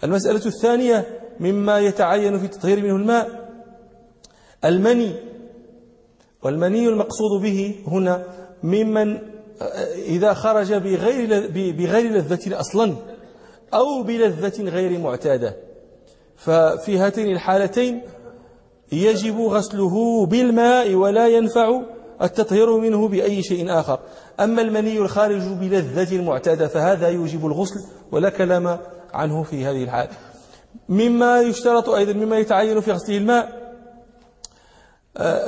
المسألة 0.04 0.46
الثانية 0.46 1.06
مما 1.40 1.78
يتعين 1.78 2.38
في 2.38 2.44
التطهير 2.44 2.82
منه 2.82 2.96
الماء 2.96 3.50
المني 4.64 5.29
والمني 6.42 6.88
المقصود 6.88 7.42
به 7.42 7.74
هنا 7.86 8.24
ممن 8.62 9.18
إذا 10.06 10.34
خرج 10.34 10.74
بغير 10.74 11.50
بغير 11.72 12.12
لذة 12.12 12.60
أصلا 12.60 12.94
أو 13.74 14.02
بلذة 14.02 14.62
غير 14.62 14.98
معتادة. 14.98 15.56
ففي 16.36 16.98
هاتين 16.98 17.32
الحالتين 17.32 18.00
يجب 18.92 19.40
غسله 19.40 20.26
بالماء 20.26 20.94
ولا 20.94 21.28
ينفع 21.28 21.80
التطهير 22.22 22.76
منه 22.76 23.08
بأي 23.08 23.42
شيء 23.42 23.70
آخر. 23.70 23.98
أما 24.40 24.62
المني 24.62 24.98
الخارج 24.98 25.42
بلذة 25.42 26.22
معتادة 26.22 26.68
فهذا 26.68 27.08
يوجب 27.08 27.46
الغسل 27.46 27.80
ولا 28.12 28.28
كلام 28.28 28.78
عنه 29.12 29.42
في 29.42 29.64
هذه 29.64 29.84
الحال 29.84 30.08
مما 30.88 31.40
يشترط 31.40 31.88
أيضا 31.88 32.12
مما 32.12 32.38
يتعين 32.38 32.80
في 32.80 32.92
غسله 32.92 33.16
الماء 33.16 33.59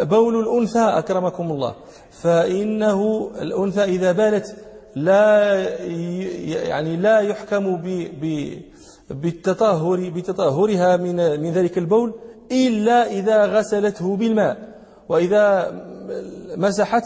بول 0.00 0.40
الأنثى 0.40 0.78
أكرمكم 0.78 1.50
الله. 1.50 1.74
فإنه 2.10 3.30
الأنثى 3.40 3.84
إذا 3.84 4.12
بالت 4.12 4.56
لا 4.96 5.54
يعني 6.70 6.96
لا 6.96 7.20
يحكم 7.20 7.76
بالتطهر 9.10 10.10
بتطهرها 10.10 10.96
من 10.96 11.16
من 11.16 11.52
ذلك 11.52 11.78
البول 11.78 12.14
إلا 12.52 13.10
إذا 13.10 13.46
غسلته 13.46 14.16
بالماء. 14.16 14.56
وإذا 15.08 15.72
مسحت 16.56 17.04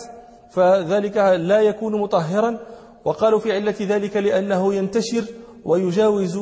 فذلك 0.51 1.17
لا 1.17 1.61
يكون 1.61 2.01
مطهرا. 2.01 2.59
وقالوا 3.05 3.39
في 3.39 3.53
علة 3.53 3.75
ذلك 3.81 4.17
لأنه 4.17 4.75
ينتشر 4.75 5.25
ويجاوز 5.65 6.41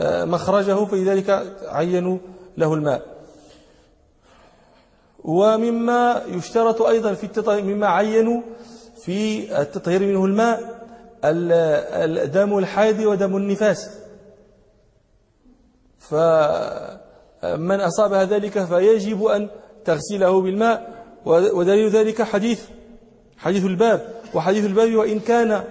آه، 0.00 0.24
مخرجه 0.24 0.84
فلذلك 0.84 1.42
عينوا 1.68 2.18
له 2.58 2.74
الماء. 2.74 3.13
ومما 5.24 6.22
يشترط 6.28 6.82
أيضا 6.82 7.14
في 7.14 7.24
التطهير 7.24 7.64
مما 7.64 7.86
عينوا 7.86 8.40
في 9.04 9.48
التطهير 9.60 10.00
منه 10.00 10.24
الماء 10.24 10.84
دم 12.26 12.58
الحيض 12.58 13.00
ودم 13.00 13.36
النفاس. 13.36 13.90
فمن 15.98 17.80
أصابها 17.80 18.24
ذلك 18.24 18.64
فيجب 18.64 19.24
أن 19.24 19.48
تغسله 19.84 20.40
بالماء 20.40 21.04
ودليل 21.26 21.90
ذلك 21.90 22.22
حديث 22.22 22.62
حديث 23.38 23.64
الباب. 23.64 24.14
وحديث 24.34 24.64
الباب 24.64 24.94
وإن 24.94 25.20
كان 25.20 25.64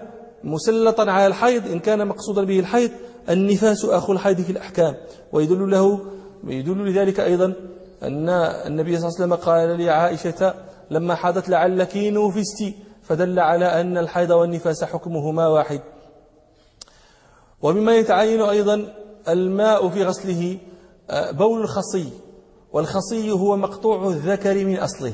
مسلطا 0.43 1.12
على 1.12 1.27
الحيض 1.27 1.72
إن 1.72 1.79
كان 1.79 2.07
مقصودا 2.07 2.43
به 2.43 2.60
الحيض 2.60 2.91
النفاس 3.29 3.86
أخو 3.86 4.13
الحيض 4.13 4.41
في 4.41 4.51
الأحكام. 4.51 4.95
ويدل 5.31 5.72
له 5.72 6.00
يدل 6.48 6.86
لذلك 6.89 7.19
أيضا 7.19 7.53
أن 8.03 8.29
النبي 8.29 8.98
صلى 8.98 9.07
الله 9.07 9.19
عليه 9.19 9.25
وسلم 9.25 9.33
قال 9.33 9.86
لعائشة 9.86 10.53
لما 10.91 11.15
حاضت 11.15 11.50
لعلك 11.50 11.98
نوفستي 11.98 12.74
فدل 13.03 13.39
على 13.39 13.65
أن 13.81 13.98
الحيض 13.98 14.29
والنفاس 14.29 14.83
حكمهما 14.83 15.48
واحد. 15.48 15.81
ومما 17.62 17.95
يتعين 17.95 18.41
أيضا 18.41 18.93
الماء 19.29 19.89
في 19.89 20.03
غسله 20.03 20.57
آه، 21.10 21.31
بول 21.31 21.62
الخصي 21.62 22.10
والخصي 22.74 23.31
هو 23.31 23.57
مقطوع 23.57 24.07
الذكر 24.07 24.65
من 24.65 24.77
أصله. 24.77 25.13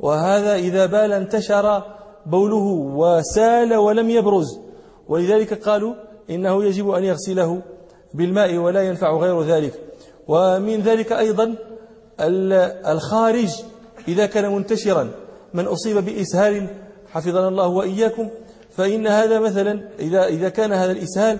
وهذا 0.00 0.54
إذا 0.54 0.86
بال 0.86 1.12
انتشر 1.12 1.82
بوله 2.26 2.64
وسال 2.96 3.74
ولم 3.74 4.10
يبرز. 4.10 4.60
ولذلك 5.08 5.68
قالوا 5.68 5.94
إنه 6.30 6.64
يجب 6.64 6.90
أن 6.90 7.04
يغسله 7.04 7.62
بالماء 8.14 8.56
ولا 8.56 8.82
ينفع 8.82 9.16
غير 9.16 9.42
ذلك. 9.42 9.80
ومن 10.28 10.80
ذلك 10.80 11.12
أيضا 11.12 11.56
الخارج 12.20 13.50
إذا 14.08 14.26
كان 14.26 14.52
منتشرا. 14.54 15.10
من 15.54 15.66
أصيب 15.66 15.96
بإسهال 15.96 16.66
حفظنا 17.12 17.48
الله 17.48 17.66
وإياكم 17.66 18.28
فإن 18.70 19.06
هذا 19.06 19.40
مثلا 19.40 19.88
إذا, 19.98 20.26
إذا 20.26 20.48
كان 20.48 20.72
هذا 20.72 20.92
الإسهال 20.92 21.38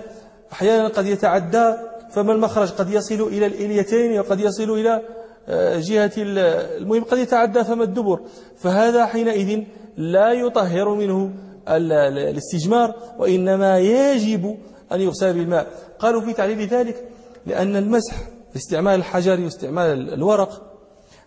أحيانا 0.52 0.88
قد 0.88 1.06
يتعدى 1.06 1.74
فما 2.12 2.32
المخرج 2.32 2.70
قد 2.70 2.90
يصل 2.90 3.20
إلى 3.22 3.46
الإليتين 3.46 4.18
وقد 4.20 4.40
يصل 4.40 4.70
إلى 4.70 5.02
آه، 5.48 5.80
جهة 5.80 6.12
المهم 6.16 7.04
قد 7.04 7.18
يتعدى 7.18 7.64
فما 7.64 7.84
الدبر. 7.84 8.20
فهذا 8.56 9.06
حينئذ 9.06 9.62
لا 9.96 10.32
يطهر 10.32 10.94
منه 10.94 11.32
الاستجمار 11.68 12.94
وإنما 13.18 13.78
يجب 13.78 14.56
أن 14.92 15.00
يغسل 15.00 15.32
بالماء. 15.32 15.66
قالوا 15.98 16.20
في 16.20 16.32
تعليل 16.32 16.66
ذلك 16.66 17.08
لأن 17.46 17.76
المسح 17.76 18.14
باستعمال 18.56 18.94
الحجر 18.94 19.40
واستعمال 19.40 20.14
الورق 20.14 20.62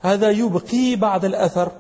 هذا 0.02 0.30
يبقي 0.30 0.96
بعض 0.96 1.26
الأثر 1.26 1.72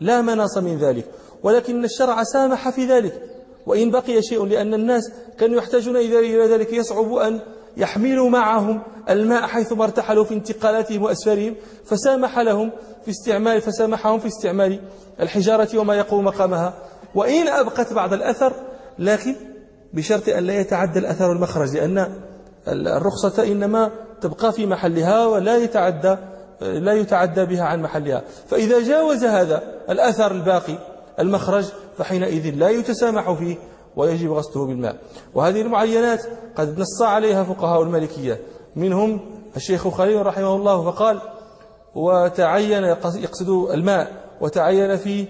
لا 0.00 0.20
مناص 0.20 0.58
من 0.58 0.78
ذلك 0.78 1.04
ولكن 1.42 1.84
الشرع 1.84 2.22
سامح 2.22 2.70
في 2.70 2.86
ذلك 2.86 3.22
وإن 3.66 3.90
بقي 3.90 4.22
شيء 4.22 4.44
لأن 4.44 4.74
الناس 4.74 5.12
كانوا 5.38 5.58
يحتاجون 5.58 5.96
إلى 5.96 6.46
ذلك 6.46 6.72
يصعب 6.72 7.12
أن 7.12 7.40
يحملوا 7.76 8.30
معهم 8.30 8.82
الماء 9.10 9.46
حيثما 9.46 9.84
ارتحلوا 9.84 10.24
في 10.24 10.34
انتقالاتهم 10.34 11.02
وأسفارهم 11.02 11.56
فسامح 11.84 12.38
لهم 12.38 12.70
في 13.04 13.10
استعمال 13.10 13.60
فسامحهم 13.60 14.18
في 14.18 14.26
استعمال 14.26 14.80
الحجارة 15.20 15.78
وما 15.78 15.94
يقوم 15.94 16.24
مقامها. 16.24 16.74
وإن 17.14 17.48
أبقت 17.48 17.92
بعض 17.92 18.12
الأثر 18.12 18.52
لكن 18.98 19.34
بشرط 19.92 20.28
أن 20.28 20.44
لا 20.44 20.60
يتعدى 20.60 20.98
الأثر 20.98 21.32
المخرج 21.32 21.76
لأن 21.76 22.22
الرخصة 22.68 23.42
إنما 23.42 23.90
تبقى 24.22 24.52
في 24.52 24.66
محلها 24.66 25.26
ولا 25.26 25.56
يتعدى 25.56 26.16
لا 26.60 26.92
يتعدى 26.92 27.44
بها 27.44 27.62
عن 27.64 27.82
محلها. 27.82 28.22
فإذا 28.48 28.80
جاوز 28.88 29.24
هذا 29.24 29.62
الأثر 29.90 30.30
الباقي 30.30 30.78
المخرج 31.20 31.64
فحينئذ 31.98 32.54
لا 32.54 32.68
يتسامح 32.68 33.32
فيه 33.32 33.56
ويجب 33.96 34.30
غسله 34.32 34.66
بالماء. 34.66 34.96
وهذه 35.34 35.60
المعينات 35.60 36.22
قد 36.56 36.78
نص 36.78 37.02
عليها 37.02 37.44
فقهاء 37.44 37.82
المالكية. 37.82 38.40
منهم 38.76 39.20
الشيخ 39.56 39.88
خليل 39.88 40.26
رحمه 40.26 40.56
الله 40.56 40.90
فقال 40.90 41.20
وتعين 41.94 42.84
يقصد 43.16 43.48
الماء 43.48 44.12
وتعين 44.40 44.96
في 44.96 45.26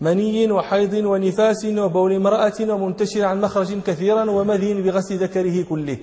مني 0.00 0.52
وحيض 0.52 0.94
ونفاس 0.94 1.64
وبول 1.64 2.12
امرأة 2.12 2.52
ومنتشر 2.60 3.24
عن 3.24 3.40
مخرج 3.40 3.82
كثيرا 3.82 4.30
ومذين 4.30 4.82
بغسل 4.82 5.16
ذكره 5.16 5.62
كله. 5.62 5.98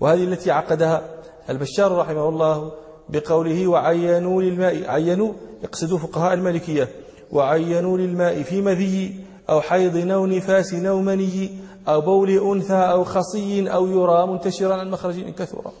وهذه 0.00 0.24
التي 0.24 0.50
عقدها 0.50 1.02
البشار 1.50 1.96
رحمه 1.98 2.28
الله 2.28 2.72
بقوله 3.08 3.68
وعينوا 3.68 4.42
للماء 4.42 4.90
عينوا 4.90 5.32
يقصد 5.64 5.96
فقهاء 5.96 6.34
المالكية 6.34 6.88
وعينوا 7.32 7.98
للماء 7.98 8.42
في 8.42 8.62
مذي 8.62 9.24
أو 9.50 9.60
حيض 9.60 10.10
أو 10.10 10.26
نفاس 10.26 10.74
أو 10.74 11.00
مني 11.00 11.50
أو 11.88 12.00
بول 12.00 12.30
أنثى 12.30 12.74
أو 12.74 13.04
خصي 13.04 13.72
أو 13.72 13.86
يرى 13.86 14.26
منتشرا 14.26 14.74
عن 14.74 14.90
مخرج 14.90 15.34
كثورا 15.34 15.72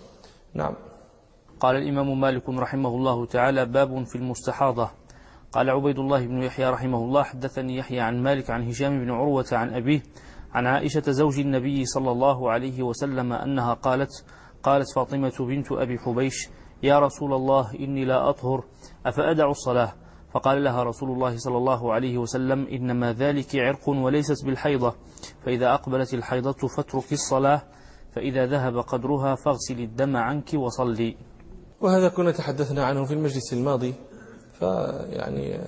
نعم. 0.54 0.74
قال 1.60 1.76
الإمام 1.76 2.20
مالك 2.20 2.48
رحمه 2.48 2.88
الله 2.88 3.26
تعالى 3.26 3.66
باب 3.66 4.06
في 4.06 4.16
المستحاضة. 4.16 4.90
قال 5.52 5.70
عبيد 5.70 5.98
الله 5.98 6.26
بن 6.26 6.42
يحيى 6.42 6.70
رحمه 6.70 6.98
الله 6.98 7.22
حدثني 7.22 7.76
يحيى 7.76 8.00
عن 8.00 8.22
مالك 8.22 8.50
عن 8.50 8.68
هشام 8.68 9.04
بن 9.04 9.10
عروة 9.10 9.46
عن 9.52 9.74
أبيه 9.74 10.02
عن 10.54 10.66
عائشة 10.66 11.02
زوج 11.12 11.38
النبي 11.38 11.84
صلى 11.84 12.10
الله 12.10 12.50
عليه 12.50 12.82
وسلم 12.82 13.32
أنها 13.32 13.74
قالت 13.74 14.24
قالت 14.62 14.86
فاطمة 14.94 15.32
بنت 15.40 15.72
أبي 15.72 15.98
حبيش 15.98 16.48
يا 16.82 16.98
رسول 16.98 17.32
الله 17.32 17.74
إني 17.74 18.04
لا 18.04 18.30
أطهر 18.30 18.64
أفأدع 19.06 19.50
الصلاة؟ 19.50 19.92
فقال 20.34 20.64
لها 20.64 20.82
رسول 20.82 21.10
الله 21.10 21.36
صلى 21.36 21.56
الله 21.56 21.92
عليه 21.92 22.18
وسلم 22.18 22.66
إنما 22.66 23.12
ذلك 23.12 23.56
عرق 23.56 23.88
وليست 23.88 24.44
بالحيضة 24.44 24.94
فإذا 25.44 25.74
أقبلت 25.74 26.14
الحيضة 26.14 26.68
فاترك 26.76 27.12
الصلاة 27.12 27.62
فإذا 28.14 28.46
ذهب 28.46 28.78
قدرها 28.78 29.34
فاغسل 29.34 29.80
الدم 29.80 30.16
عنك 30.16 30.54
وصلي. 30.54 31.16
وهذا 31.80 32.08
كنا 32.08 32.30
تحدثنا 32.30 32.84
عنه 32.84 33.04
في 33.04 33.14
المجلس 33.14 33.52
الماضي 33.52 33.94
فيعني 34.58 35.60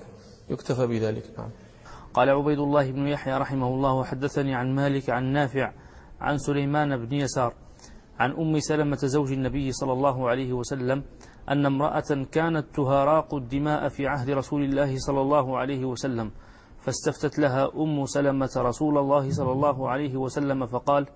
يكتفى 0.49 0.87
بذلك 0.87 1.23
نعم. 1.37 1.49
قال 2.13 2.29
عبيد 2.29 2.59
الله 2.59 2.91
بن 2.91 3.07
يحيى 3.07 3.37
رحمه 3.37 3.67
الله 3.67 4.03
حدثني 4.03 4.55
عن 4.55 4.75
مالك 4.75 5.09
عن 5.09 5.23
نافع 5.23 5.71
عن 6.21 6.37
سليمان 6.37 7.05
بن 7.05 7.13
يسار 7.13 7.53
عن 8.19 8.31
أم 8.31 8.59
سلمة 8.59 8.95
زوج 8.95 9.31
النبي 9.31 9.71
صلى 9.71 9.93
الله 9.93 10.29
عليه 10.29 10.53
وسلم 10.53 11.03
أن 11.49 11.65
امرأة 11.65 12.25
كانت 12.31 12.65
تهاراق 12.75 13.33
الدماء 13.33 13.89
في 13.89 14.07
عهد 14.07 14.29
رسول 14.29 14.63
الله 14.63 14.97
صلى 14.97 15.21
الله 15.21 15.57
عليه 15.57 15.85
وسلم 15.85 16.31
فاستفتت 16.79 17.39
لها 17.39 17.71
أم 17.75 18.05
سلمة 18.05 18.51
رسول 18.57 18.97
الله 18.97 19.31
صلى 19.31 19.51
الله 19.51 19.89
عليه 19.89 20.17
وسلم 20.17 20.65
فقال 20.65 21.07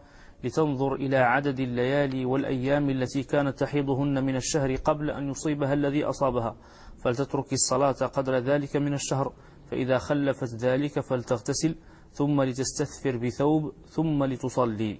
لتنظر 0.44 0.96
إلى 0.96 1.18
عدد 1.18 1.60
الليالي 1.60 2.26
والأيام 2.26 2.90
التي 2.90 3.24
كانت 3.24 3.60
تحيضهن 3.60 4.24
من 4.24 4.36
الشهر 4.36 4.76
قبل 4.76 5.10
أن 5.10 5.30
يصيبها 5.30 5.74
الذي 5.74 6.06
أصابها 6.06 6.56
فلتترك 7.04 7.54
الصلاة 7.54 7.92
قدر 7.92 8.38
ذلك 8.38 8.76
من 8.76 8.94
الشهر 8.94 9.34
فإذا 9.72 9.98
خلفت 9.98 10.56
ذلك 10.56 11.00
فلتغتسل 11.00 11.76
ثم 12.14 12.42
لتستثفر 12.42 13.18
بثوب 13.18 13.74
ثم 13.90 14.24
لتصلي. 14.24 15.00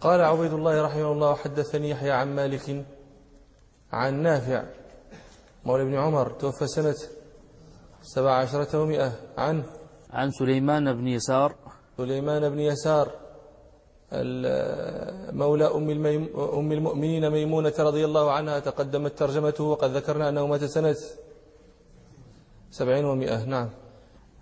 قال 0.00 0.20
عبيد 0.20 0.52
الله 0.52 0.82
رحمه 0.82 1.12
الله 1.12 1.34
حدثني 1.34 1.90
يحيى 1.90 2.10
عن 2.10 2.36
مالك 2.36 2.84
عن 3.92 4.22
نافع 4.22 4.64
مولى 5.64 5.84
بن 5.84 5.94
عمر 5.94 6.30
توفى 6.30 6.66
سنة 6.66 6.96
سبع 8.02 8.32
عشرة 8.32 8.82
ومئة 8.82 9.12
عن 9.38 9.62
عن 10.10 10.30
سليمان 10.30 10.92
بن 10.92 11.08
يسار. 11.08 11.54
سليمان 11.96 12.48
بن 12.48 12.58
يسار 12.58 13.10
مولى 15.32 15.66
أم, 15.66 15.90
أم 16.58 16.72
المؤمنين 16.72 17.30
ميمونة 17.30 17.72
رضي 17.78 18.04
الله 18.04 18.30
عنها 18.30 18.58
تقدمت 18.58 19.18
ترجمته 19.18 19.64
وقد 19.64 19.90
ذكرنا 19.90 20.28
أنه 20.28 20.46
مات 20.46 20.64
سنة 20.64 20.96
سبعين 22.70 23.04
ومئة 23.04 23.44
نعم. 23.44 23.70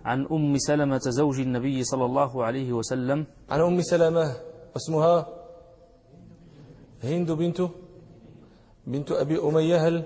عن 0.04 0.26
أم 0.32 0.58
سلمة 0.58 0.98
زوج 0.98 1.40
النبي 1.40 1.84
صلى 1.84 2.04
الله 2.04 2.44
عليه 2.44 2.72
وسلم. 2.72 3.26
عن 3.50 3.60
أم 3.60 3.82
سلمة 3.82 4.36
اسمها 4.76 5.26
هند 7.04 7.30
بنت 7.32 7.60
بنت 8.86 9.12
أبي 9.12 9.38
أمية 9.38 10.04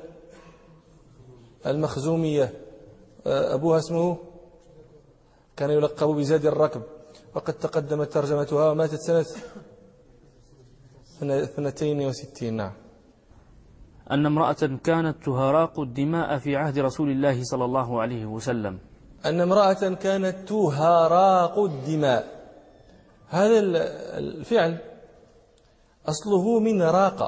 المخزومية. 1.67 2.53
آه، 3.27 3.55
أبوها 3.55 3.79
اسمه 3.79 4.17
كان 5.57 5.71
يلقب 5.71 6.09
بزاد 6.09 6.47
الركب. 6.47 6.83
وقد 7.35 7.55
تقدمت 7.55 8.13
ترجمتها 8.13 8.71
وماتت 8.71 9.01
سنة 9.01 9.27
62 11.23 12.55
نعم. 12.55 12.73
أن 14.11 14.27
امرأة 14.27 14.81
كانت 14.85 15.25
تهراق 15.25 15.81
الدماء 15.81 16.39
في 16.39 16.57
عهد 16.57 16.79
رسول 16.79 17.11
الله 17.11 17.45
صلى 17.45 17.65
الله 17.65 18.01
عليه 18.01 18.27
وسلم. 18.27 18.79
أن 19.27 19.41
امرأة 19.41 19.95
كانت 19.95 20.49
تهراق 20.49 21.59
الدماء. 21.59 22.25
هذا 23.29 23.59
الفعل 24.19 24.79
أصله 26.09 26.59
من 26.61 26.83
راق. 26.83 27.21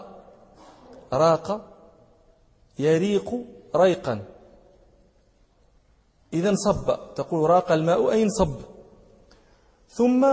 راق 1.12 1.60
يريق 2.78 3.28
ريقا. 3.76 4.24
إذا 6.32 6.54
صب. 6.54 7.14
تقول 7.14 7.50
راق 7.50 7.72
الماء 7.72 8.10
أي 8.10 8.22
انصب 8.22 8.54
ثم 9.88 10.24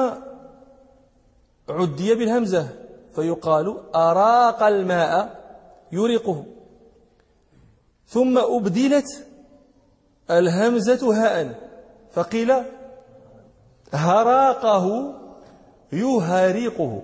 عدي 1.69 2.15
بالهمزة 2.15 2.69
فيقال 3.15 3.77
أراق 3.95 4.63
الماء. 4.63 5.46
يريقه 5.91 6.45
ثم 8.07 8.37
أبدلت 8.37 9.27
الهمزة 10.31 11.13
هاء 11.13 11.59
فقيل 12.11 12.53
هراقه 13.93 15.13
يهريقه. 15.91 17.03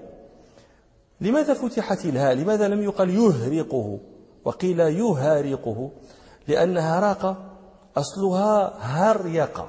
لماذا 1.22 1.54
فتحت 1.54 2.06
الهاء؟ 2.06 2.34
لماذا 2.34 2.68
لم 2.68 2.82
يقل 2.82 3.10
يهريقه؟ 3.10 4.00
وقيل 4.46 4.80
يهاريقه 4.80 5.92
لأن 6.48 6.78
هراق 6.78 7.38
أصلها 7.98 8.74
هريق. 8.80 9.66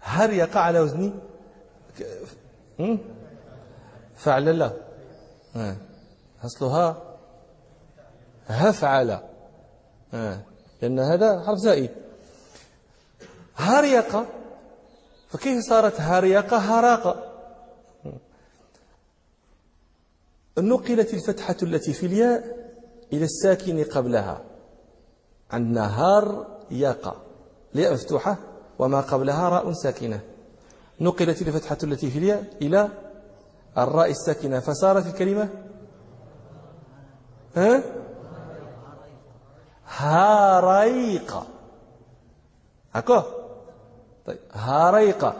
هريق 0.00 0.56
على 0.56 0.80
وزن 0.80 1.12
فعل 4.14 4.58
له 4.58 4.72
أصلها 6.44 7.13
هفعل. 8.46 9.18
لأن 10.82 11.00
هذا 11.00 11.42
حرف 11.42 11.58
زائد. 11.58 11.90
هريق 13.56 14.26
فكيف 15.28 15.64
صارت 15.64 16.00
هريق 16.00 16.54
هراق. 16.54 17.30
نقلت 20.58 21.14
الفتحة 21.14 21.56
التي 21.62 21.92
في 21.92 22.06
الياء 22.06 22.70
إلى 23.12 23.24
الساكن 23.24 23.84
قبلها. 23.84 24.40
عندنا 25.50 26.00
هار 26.00 26.46
ياقا 26.70 27.16
لياء 27.74 27.92
مفتوحة 27.92 28.36
وما 28.78 29.00
قبلها 29.00 29.48
راء 29.48 29.72
ساكنة. 29.72 30.20
نقلت 31.00 31.42
الفتحة 31.42 31.78
التي 31.82 32.10
في 32.10 32.18
الياء 32.18 32.44
إلى 32.62 32.88
الراء 33.78 34.10
الساكنة. 34.10 34.60
فصارت 34.60 35.06
الكلمة 35.06 35.48
ها؟ 37.56 37.82
هاريق 39.88 41.46
هكو 42.92 43.22
طيب 44.26 44.38
هاريق 44.52 45.34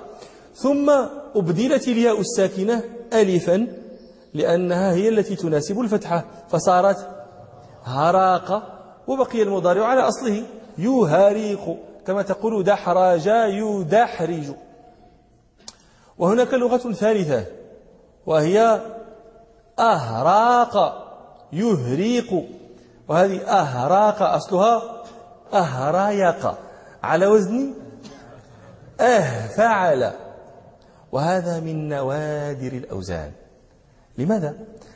ثم 0.54 0.90
أبدلت 1.34 1.88
الياء 1.88 2.20
الساكنة 2.20 2.82
ألفا 3.12 3.66
لأنها 4.34 4.92
هي 4.92 5.08
التي 5.08 5.36
تناسب 5.36 5.80
الفتحة. 5.80 6.24
فصارت 6.48 7.08
هراق 7.84 8.62
وبقي 9.06 9.42
المضارع 9.42 9.86
على 9.86 10.00
أصله. 10.00 10.42
يهاريق 10.78 11.76
كما 12.06 12.22
تقول 12.22 12.64
دحرج 12.64 13.26
يدحرج. 13.26 14.44
وهناك 16.18 16.54
لغة 16.54 16.92
ثالثة 16.92 17.46
وهي 18.26 18.80
أهراق 19.78 21.04
يهريق. 21.52 22.44
وهذه 23.08 23.40
أهراق 23.42 24.22
أصلها 24.22 25.04
أهرايق. 25.52 26.58
على 27.02 27.26
وزن 27.26 27.74
أهفعل 29.00 30.12
وهذا 31.12 31.60
من 31.60 31.88
نوادر 31.88 32.72
الأوزان. 32.72 33.32
لماذا؟ 34.18 34.54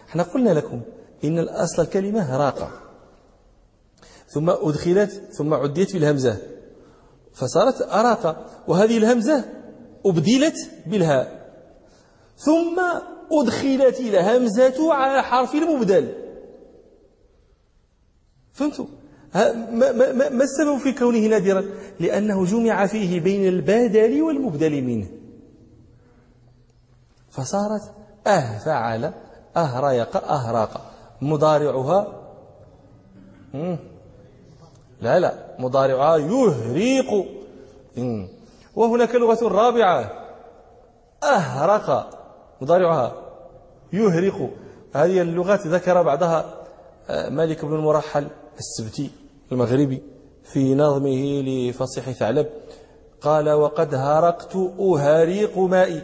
إحنا 0.09 0.23
قلنا 0.23 0.51
لكم 0.51 0.81
إن 1.25 1.39
الأصل 1.39 1.83
الكلمة 1.83 2.37
راقة 2.37 2.71
ثم 4.29 4.51
أدخلت 4.51 5.23
ثم 5.33 5.55
عديت 5.55 5.93
بالهمزة. 5.93 6.37
فصارت 7.35 7.83
أراقة 7.83 8.37
وهذه 8.69 8.99
الهمزة 8.99 9.45
أبدلت 10.07 10.57
بالهاء. 10.87 11.51
ثم 12.37 12.81
أدخلت 13.33 14.01
الهمزة 14.01 14.95
على 14.95 15.23
حرف 15.23 15.55
المبدل. 15.55 16.28
فهمتوا؟ 18.59 18.87
ما, 19.35 20.45
السبب 20.45 20.79
في 20.79 20.93
كونه 20.93 21.27
نادرا؟ 21.27 21.65
لأنه 22.01 22.45
جمع 22.45 22.87
فيه 22.87 23.21
بين 23.21 23.49
البدل 23.49 24.23
والمبدل 24.23 24.83
منه. 24.83 25.07
فصارت 27.31 27.83
أه 28.27 28.59
فعل 28.59 29.13
أهريق 29.57 30.17
أهراق 30.17 30.93
مضارعها 31.23 32.07
لا 35.01 35.19
لا. 35.19 35.35
مضارعها 35.59 36.17
يهريق. 36.17 37.27
وهناك 38.77 39.15
لغة 39.15 39.49
رابعة. 39.49 40.25
أهرق 41.23 42.11
مضارعها 42.61 43.13
يهرق 43.93 44.51
هذه 44.95 45.21
اللغات 45.23 45.67
ذكر 45.67 46.03
بعضها 46.03 46.55
آه، 47.11 47.29
مالك 47.29 47.65
بن 47.65 47.75
المرحل. 47.75 48.29
السبتي 48.59 49.11
المغربي 49.53 50.03
في 50.45 50.75
نظمه 50.75 51.43
لفصيح 51.43 52.11
ثعلب 52.11 52.47
قال 53.21 53.51
وقد 53.51 53.95
هرقت 53.95 54.57
أهاريق 54.81 55.59
مائي 55.59 56.03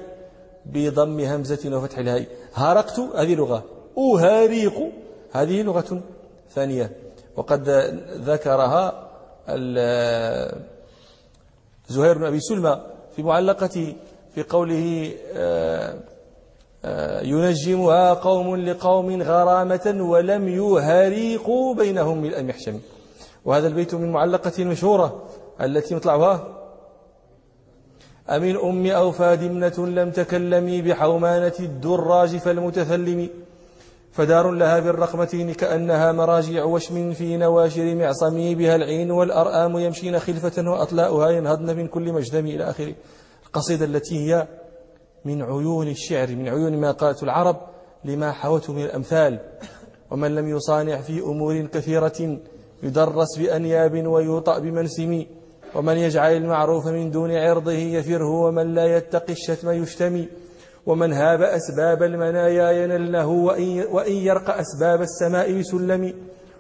بضم 0.67 1.21
همزة 1.21 1.77
وفتح 1.77 1.99
الهاء. 1.99 2.27
هرقت 2.55 2.99
هذه 2.99 3.35
لغة. 3.35 3.65
أهاريق 3.99 4.75
هذه 5.33 5.63
لغة 5.63 6.01
ثانية. 6.55 6.97
وقد 7.37 7.69
ذكرها 8.11 9.11
زهير 11.89 12.19
بن 12.19 12.25
أبي 12.25 12.41
سلمى 12.41 12.81
في 13.17 13.23
معلقة 13.23 13.95
في 14.35 14.43
قوله 14.43 15.15
آه، 15.33 15.95
ينجمها 17.23 18.13
قوم 18.13 18.57
لقوم 18.57 19.23
غرامة 19.23 19.97
ولم 20.01 20.49
يهاريقوا 20.49 21.75
بينهم 21.75 22.23
من 22.23 22.35
المحشم. 22.35 22.81
وهذا 23.45 23.69
البيت 23.69 23.95
من 23.95 24.13
معلقة 24.13 24.53
المشهورة 24.59 25.23
التي 25.61 25.95
مطلعها؟ 25.95 26.61
أمن 28.31 28.57
أم 28.57 28.87
أو 28.87 29.13
فادمنة 29.13 29.87
لم 29.87 30.11
تكلمي 30.11 30.83
بحومانة 30.83 31.53
الدراج 31.61 32.37
فالمتثلم. 32.37 33.29
فدار 34.13 34.51
لها 34.51 34.81
بالرقمتين 34.81 35.53
كأنها 35.53 36.13
مراجع 36.13 36.65
وشم 36.65 37.13
في 37.13 37.37
نواشر 37.37 37.95
معصمي 37.95 38.55
بها 38.55 38.77
العين 38.77 39.11
والأرآم 39.11 39.79
يمشين 39.79 40.19
خلفة 40.19 40.71
وأطلاؤها 40.71 41.31
ينهضن 41.31 41.77
من 41.77 41.87
كل 41.87 42.13
مجدم 42.13 42.47
إلى 42.47 42.71
آخره. 42.71 42.95
القصيدة 43.47 43.85
التي 43.85 44.19
هي 44.19 44.47
من 45.25 45.43
عيون 45.43 45.89
الشعر 45.89 46.29
من 46.29 46.49
عيون 46.49 46.81
ما 46.81 46.91
قالت 46.91 47.23
العرب 47.23 47.57
لما 48.05 48.33
حوته 48.33 48.73
من 48.73 48.85
الأمثال. 48.85 49.41
ومن 50.11 50.35
لم 50.35 50.49
يصانع 50.49 51.01
في 51.01 51.21
أمور 51.21 51.67
كثيرة 51.67 52.39
يدرس 52.83 53.39
بأنياب 53.39 54.07
ويوطأ 54.07 54.59
بمنسم. 54.59 55.25
ومن 55.75 55.97
يجعل 55.97 56.37
المعروف 56.37 56.87
من 56.87 57.11
دون 57.11 57.31
عرضه 57.31 57.73
يفره 57.73 58.31
ومن 58.31 58.75
لا 58.75 58.97
يتقي 58.97 59.33
الشتم 59.33 59.71
يشتمي. 59.71 60.29
ومن 60.87 61.13
هاب 61.13 61.43
أسباب 61.43 62.03
المنايا 62.03 62.71
ينله 62.71 63.27
وإن, 63.27 64.13
يرق 64.13 64.51
أسباب 64.51 65.03
السماء 65.03 65.51
يسلم. 65.51 66.15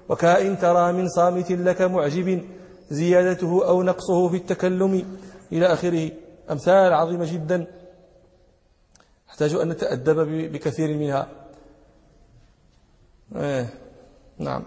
وكائن 0.08 0.58
ترى 0.58 0.92
من 0.92 1.08
صامت 1.08 1.52
لك 1.52 1.82
معجب 1.82 2.42
زيادته 2.90 3.68
أو 3.68 3.82
نقصه 3.82 4.28
في 4.28 4.36
التكلم. 4.36 5.04
إلى 5.52 5.66
آخره. 5.66 6.10
أمثال 6.50 6.92
عظيمة 6.92 7.32
جدا. 7.32 7.66
نحتاج 9.34 9.54
أن 9.54 9.68
نتأدب 9.68 10.18
بكثير 10.52 10.98
منها. 10.98 11.26
إيه 13.36 13.74
نعم. 14.38 14.62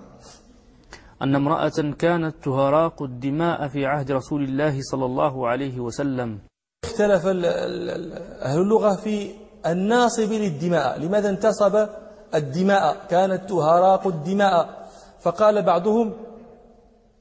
أن 1.22 1.36
امرأة 1.36 1.96
كانت 2.00 2.36
تهراق 2.44 3.02
الدماء 3.04 3.68
في 3.68 3.86
عهد 3.86 4.12
رسول 4.12 4.44
الله 4.44 4.82
صلى 4.82 5.06
الله 5.06 5.48
عليه 5.48 5.80
وسلم. 5.80 6.40
اختلف 6.84 7.26
أهل 7.26 8.62
اللغة 8.62 8.96
في 8.96 9.32
الناصب 9.66 10.32
للدماء. 10.32 11.00
لماذا 11.00 11.30
انتصب 11.30 11.88
الدماء؟ 12.36 13.08
كانت 13.10 13.50
تهراق 13.50 14.08
الدماء. 14.08 14.90
فقال 15.20 15.64
بعضهم 15.64 16.14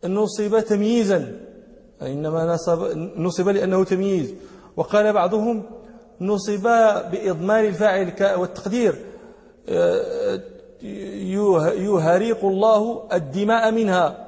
نصب 0.04 0.60
تمييزا. 0.60 1.40
إنما 2.02 2.54
نصب, 2.54 2.78
نصب 3.16 3.48
لأنه 3.48 3.84
تمييز. 3.84 4.34
وقال 4.76 5.12
بعضهم 5.12 5.62
نصب 6.20 6.62
بإضمار 7.10 7.64
الفاعل 7.64 8.12
والتقدير. 8.36 9.04
يهريق 10.82 12.44
الله 12.44 13.08
الدماء 13.12 13.72
منها. 13.72 14.26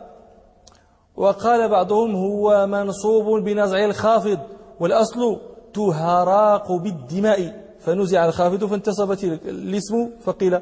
وقال 1.17 1.69
بعضهم 1.69 2.15
هو 2.15 2.67
منصوب 2.67 3.45
بنزع 3.45 3.85
الخافض 3.85 4.39
والأصل 4.81 5.41
تهراق 5.75 6.73
بالدماء. 6.73 7.69
فنزع 7.81 8.25
الخافض 8.25 8.65
فانتصبت 8.65 9.25
الاسم 9.25 10.11
فقيل 10.21 10.61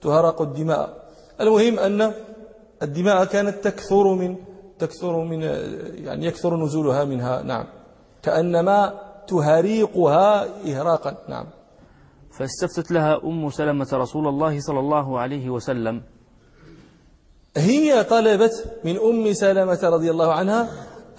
تهراق 0.00 0.42
الدماء. 0.42 1.06
المهم 1.40 1.78
أن 1.78 2.12
الدماء 2.82 3.24
كانت 3.24 3.64
تكثر 3.64 4.14
من 4.14 4.36
تكثر 4.78 5.16
من 5.16 5.42
يعني 6.04 6.26
يكثر 6.26 6.56
نزولها 6.56 7.04
منها. 7.04 7.42
نعم. 7.42 7.66
كأنما 8.22 9.05
تهريقها 9.28 10.44
إهراقا. 10.66 11.16
نعم. 11.28 11.46
فاستفتت 12.38 12.90
لها 12.90 13.24
أم 13.24 13.50
سلمة 13.50 13.88
رسول 13.92 14.28
الله 14.28 14.60
صلى 14.60 14.78
الله 14.78 15.18
عليه 15.18 15.50
وسلم. 15.50 16.02
هي 17.56 18.04
طلبت 18.04 18.64
من 18.84 18.96
أم 18.98 19.32
سلمة 19.32 19.78
رضي 19.82 20.10
الله 20.10 20.32
عنها 20.32 20.68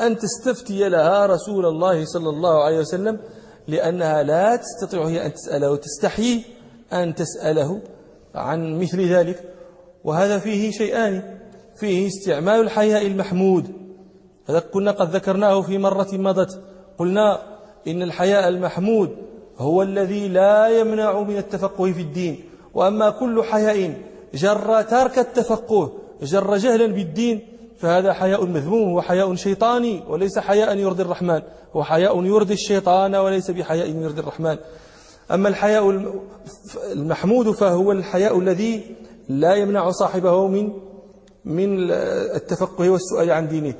أن 0.02 0.18
تستفتي 0.18 0.90
لها 0.90 1.26
رسول 1.26 1.66
الله 1.66 2.06
صلى 2.06 2.30
الله 2.30 2.64
عليه 2.64 2.80
وسلم 2.80 3.20
لأنها 3.68 4.24
لا 4.24 4.56
تستطيع 4.56 5.08
هي 5.08 5.26
أن 5.26 5.34
تسأله 5.34 5.72
وتستحيي 5.72 6.44
أن 6.94 7.16
تسأله 7.16 7.82
عن 8.36 8.80
مثل 8.80 9.02
ذلك. 9.02 9.54
وهذا 10.04 10.40
فيه 10.40 10.72
شيئان. 10.72 11.40
فيه 11.80 12.08
استعمال 12.08 12.60
الحياء 12.60 13.08
المحمود. 13.08 13.74
هذا 14.50 14.60
كنا 14.60 14.92
قد 14.92 15.16
ذكرناه 15.16 15.62
في 15.62 15.78
مرة 15.78 16.08
مضت. 16.14 16.62
قلنا 16.98 17.57
إن 17.88 18.02
الحياء 18.02 18.48
المحمود 18.48 19.10
هو 19.58 19.82
الذي 19.82 20.28
لا 20.28 20.80
يمنع 20.80 21.22
من 21.22 21.38
التفقه 21.38 21.92
في 21.92 22.02
الدين. 22.02 22.40
وأما 22.74 23.10
كل 23.10 23.44
حياء 23.44 23.94
جر 24.34 24.82
ترك 24.82 25.20
التفقه 25.20 25.92
جر 26.22 26.58
جهلا 26.58 26.88
بالدين 26.88 27.42
فهذا 27.78 28.14
حياء 28.14 28.46
مذموم 28.46 28.94
وحياء 28.94 29.36
شيطاني 29.36 30.04
وليس 30.08 30.40
حياء 30.40 30.78
يرضي 30.78 31.04
الرحمن. 31.04 31.42
هو 31.76 31.84
حياء 31.84 32.24
يرضي 32.26 32.54
الشيطان 32.54 33.16
وليس 33.16 33.52
بحياء 33.52 33.90
يرضي 33.90 34.22
الرحمن. 34.22 34.58
أما 35.32 35.50
الحياء 35.50 36.14
المحمود 36.92 37.52
فهو 37.52 37.92
الحياء 37.92 38.40
الذي 38.40 38.96
لا 39.30 39.56
يمنع 39.56 39.92
صاحبه 39.92 40.48
من 40.48 40.72
من 41.46 41.92
التفقه 41.92 42.90
والسؤال 42.90 43.32
عن 43.32 43.48
دينه. 43.48 43.74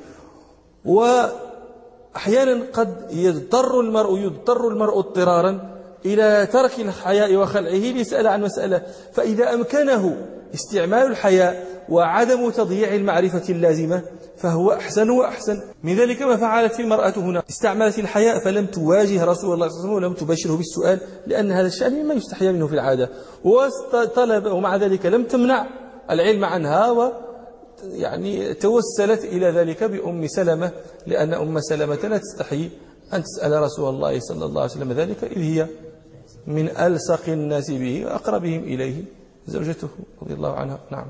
وأحيانا 2.18 2.62
قد 2.72 3.06
يضطر 3.10 3.80
المرء 3.80 4.18
يضطر 4.18 4.68
المرء 4.68 4.98
اضطرارا 4.98 5.78
إلى 6.06 6.48
ترك 6.52 6.80
الحياء 6.80 7.36
وخلعه 7.36 7.92
ليسأل 7.92 8.26
عن 8.26 8.42
مسألة. 8.42 8.82
فإذا 9.12 9.54
أمكنه 9.54 10.16
استعمال 10.54 11.06
الحياء 11.06 11.66
وعدم 11.88 12.50
تضييع 12.50 12.94
المعرفة 12.94 13.42
اللازمة 13.48 14.02
فهو 14.36 14.72
أحسن 14.72 15.10
وأحسن. 15.10 15.60
من 15.82 15.96
ذلك 15.96 16.22
ما 16.22 16.36
فعلت 16.36 16.80
المرأة 16.80 17.12
هنا. 17.16 17.42
استعملت 17.50 17.98
الحياء 17.98 18.44
فلم 18.44 18.66
تواجه 18.66 19.24
رسول 19.24 19.54
الله 19.54 19.68
صلى 19.68 19.78
الله 19.78 19.96
عليه 19.96 19.96
وسلم 19.96 20.04
ولم 20.04 20.14
تبشره 20.14 20.56
بالسؤال 20.56 21.00
لأن 21.26 21.52
هذا 21.52 21.66
الشأن 21.66 21.92
مما 22.04 22.14
يستحيا 22.14 22.52
منه 22.52 22.66
في 22.66 22.74
العادة. 22.74 23.10
وطلب 23.44 24.46
ومع 24.46 24.76
ذلك 24.76 25.06
لم 25.06 25.24
تمنع 25.24 25.66
العلم 26.10 26.44
عنها 26.44 26.90
يعني 27.82 28.54
توسلت 28.54 29.24
إلى 29.24 29.46
ذلك 29.50 29.84
بأم 29.84 30.26
سلمة 30.26 30.72
لأن 31.06 31.34
أم 31.34 31.60
سلمة 31.60 32.08
لا 32.08 32.18
تستحي 32.18 32.70
أن 33.14 33.22
تسأل 33.22 33.62
رسول 33.62 33.94
الله 33.94 34.18
صلى 34.20 34.44
الله 34.44 34.60
عليه 34.60 34.70
وسلم 34.70 34.92
ذلك 34.92 35.24
إذ 35.24 35.42
هي 35.42 35.66
من 36.46 36.68
ألصق 36.68 37.28
الناس 37.28 37.70
به 37.70 38.06
وأقربهم 38.06 38.62
إليه 38.62 39.04
زوجته 39.46 39.88
رضي 40.22 40.34
الله 40.34 40.52
عنها. 40.52 40.78
نعم. 40.90 41.06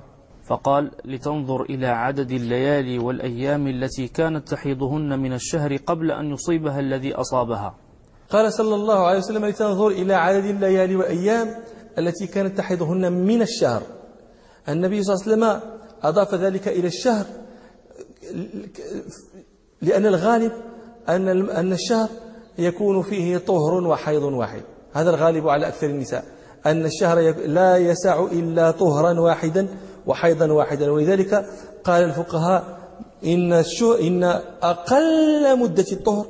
فقال 0.49 0.91
لتنظر 1.05 1.63
إلى 1.63 1.87
عدد 1.87 2.31
الليالي 2.31 2.99
والأيام 2.99 3.67
التي 3.67 4.09
كانت 4.09 4.49
تحيضهن 4.49 5.19
من 5.19 5.33
الشهر 5.33 5.77
قبل 5.77 6.11
أن 6.11 6.33
يصيبها 6.33 6.81
الذي 6.81 7.15
أصابها. 7.15 7.75
قال 8.31 8.53
صلى 8.53 8.75
الله 8.75 9.07
عليه 9.07 9.19
وسلم 9.19 9.47
لتنظر 9.47 9.89
إلى 9.89 10.15
عدد 10.15 10.45
الليالي 10.45 10.97
والأيام 10.97 11.55
التي 11.99 12.27
كانت 12.27 12.59
تحيضهن 12.59 13.13
من 13.13 13.43
الشهر. 13.43 13.83
النبي 14.69 15.03
صلى 15.03 15.15
الله 15.15 15.47
عليه 15.47 15.57
وسلم 15.57 15.78
أضاف 16.03 16.35
ذلك 16.35 16.69
إلى 16.69 16.87
الشهر 16.87 17.27
لأن 19.83 20.07
الغالب 20.07 20.53
أن 21.09 21.51
أن 21.51 21.73
الشهر 21.73 22.09
يكون 22.59 23.03
فيه 23.03 23.39
طهر 23.39 23.87
وحيض 23.87 24.23
واحد. 24.23 24.63
هذا 24.93 25.11
الغالب 25.11 25.49
على 25.49 25.69
أكثر 25.69 25.87
النساء 25.87 26.25
أن 26.67 26.85
الشهر 26.85 27.21
لا 27.47 27.77
يسع 27.77 28.25
إلا 28.25 28.71
طهرا 28.71 29.21
واحدا 29.21 29.69
وحيضا 30.07 30.53
واحدا. 30.53 30.91
ولذلك 30.91 31.47
قال 31.85 32.03
الفقهاء 32.03 32.79
إن, 33.25 33.53
إن 33.83 34.25
أقل 34.63 35.59
مدة 35.59 35.87
الطهر 35.93 36.27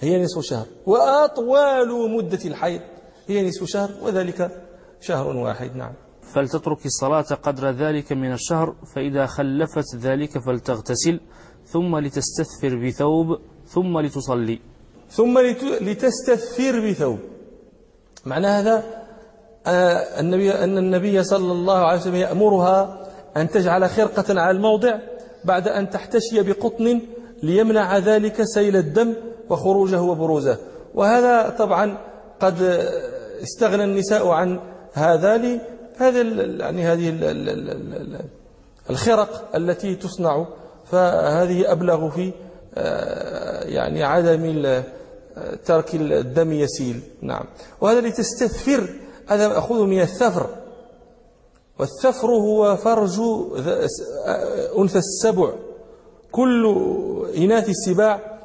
هي 0.00 0.22
نصف 0.22 0.40
شهر 0.40 0.66
وأطوال 0.86 2.10
مدة 2.16 2.38
الحيض 2.44 2.80
هي 3.26 3.48
نصف 3.48 3.64
شهر 3.64 3.90
وذلك 4.02 4.50
شهر 5.00 5.36
واحد. 5.36 5.76
نعم. 5.76 5.92
فلتترك 6.34 6.86
الصلاة 6.86 7.22
قدر 7.42 7.70
ذلك 7.70 8.12
من 8.12 8.32
الشهر 8.32 8.74
فإذا 8.94 9.26
خلفت 9.26 9.96
ذلك 9.96 10.38
فلتغتسل 10.38 11.20
ثم 11.66 11.98
لتستثفر 11.98 12.86
بثوب 12.86 13.38
ثم 13.66 13.98
لتصلي. 13.98 14.60
ثم 15.10 15.38
لتستثفر 15.80 16.90
بثوب. 16.90 17.18
معنى 18.26 18.46
هذا؟ 18.46 18.84
آه، 19.66 20.20
النبي 20.20 20.52
أن 20.52 20.78
النبي 20.78 21.22
صلى 21.24 21.52
الله 21.52 21.78
عليه 21.78 22.00
وسلم 22.00 22.14
يأمرها 22.14 23.06
أن 23.36 23.50
تجعل 23.50 23.88
خرقة 23.90 24.40
على 24.40 24.50
الموضع 24.56 24.98
بعد 25.44 25.68
أن 25.68 25.90
تحتشي 25.90 26.42
بقطن 26.42 27.00
ليمنع 27.42 27.98
ذلك 27.98 28.42
سيل 28.42 28.76
الدم 28.76 29.14
وخروجه 29.50 30.02
وبروزه. 30.02 30.58
وهذا 30.94 31.48
طبعا 31.58 31.98
قد 32.40 32.62
استغنى 33.42 33.84
النساء 33.84 34.28
عن 34.28 34.60
هذا 34.92 35.36
لهذه 36.00 36.60
يعني 36.60 36.82
هذه 36.82 37.14
الخرق 38.90 39.56
التي 39.56 39.94
تصنع 39.94 40.46
فهذه 40.84 41.72
أبلغ 41.72 42.10
في 42.10 42.32
آه، 42.76 43.64
يعني 43.64 44.04
عدم 44.04 44.44
ترك 45.66 45.94
الدم 45.94 46.52
يسيل. 46.52 47.00
نعم. 47.22 47.44
وهذا 47.80 48.00
لتستثفر 48.00 48.88
هذا 49.26 49.48
مأخوذ 49.48 49.86
من 49.86 50.00
الثفر. 50.00 50.46
والثفر 51.78 52.28
هو 52.28 52.76
فرج 52.76 53.20
أنثى 54.78 54.98
السبع. 54.98 55.52
كل 56.32 56.66
إناث 57.36 57.68
السباع 57.68 58.40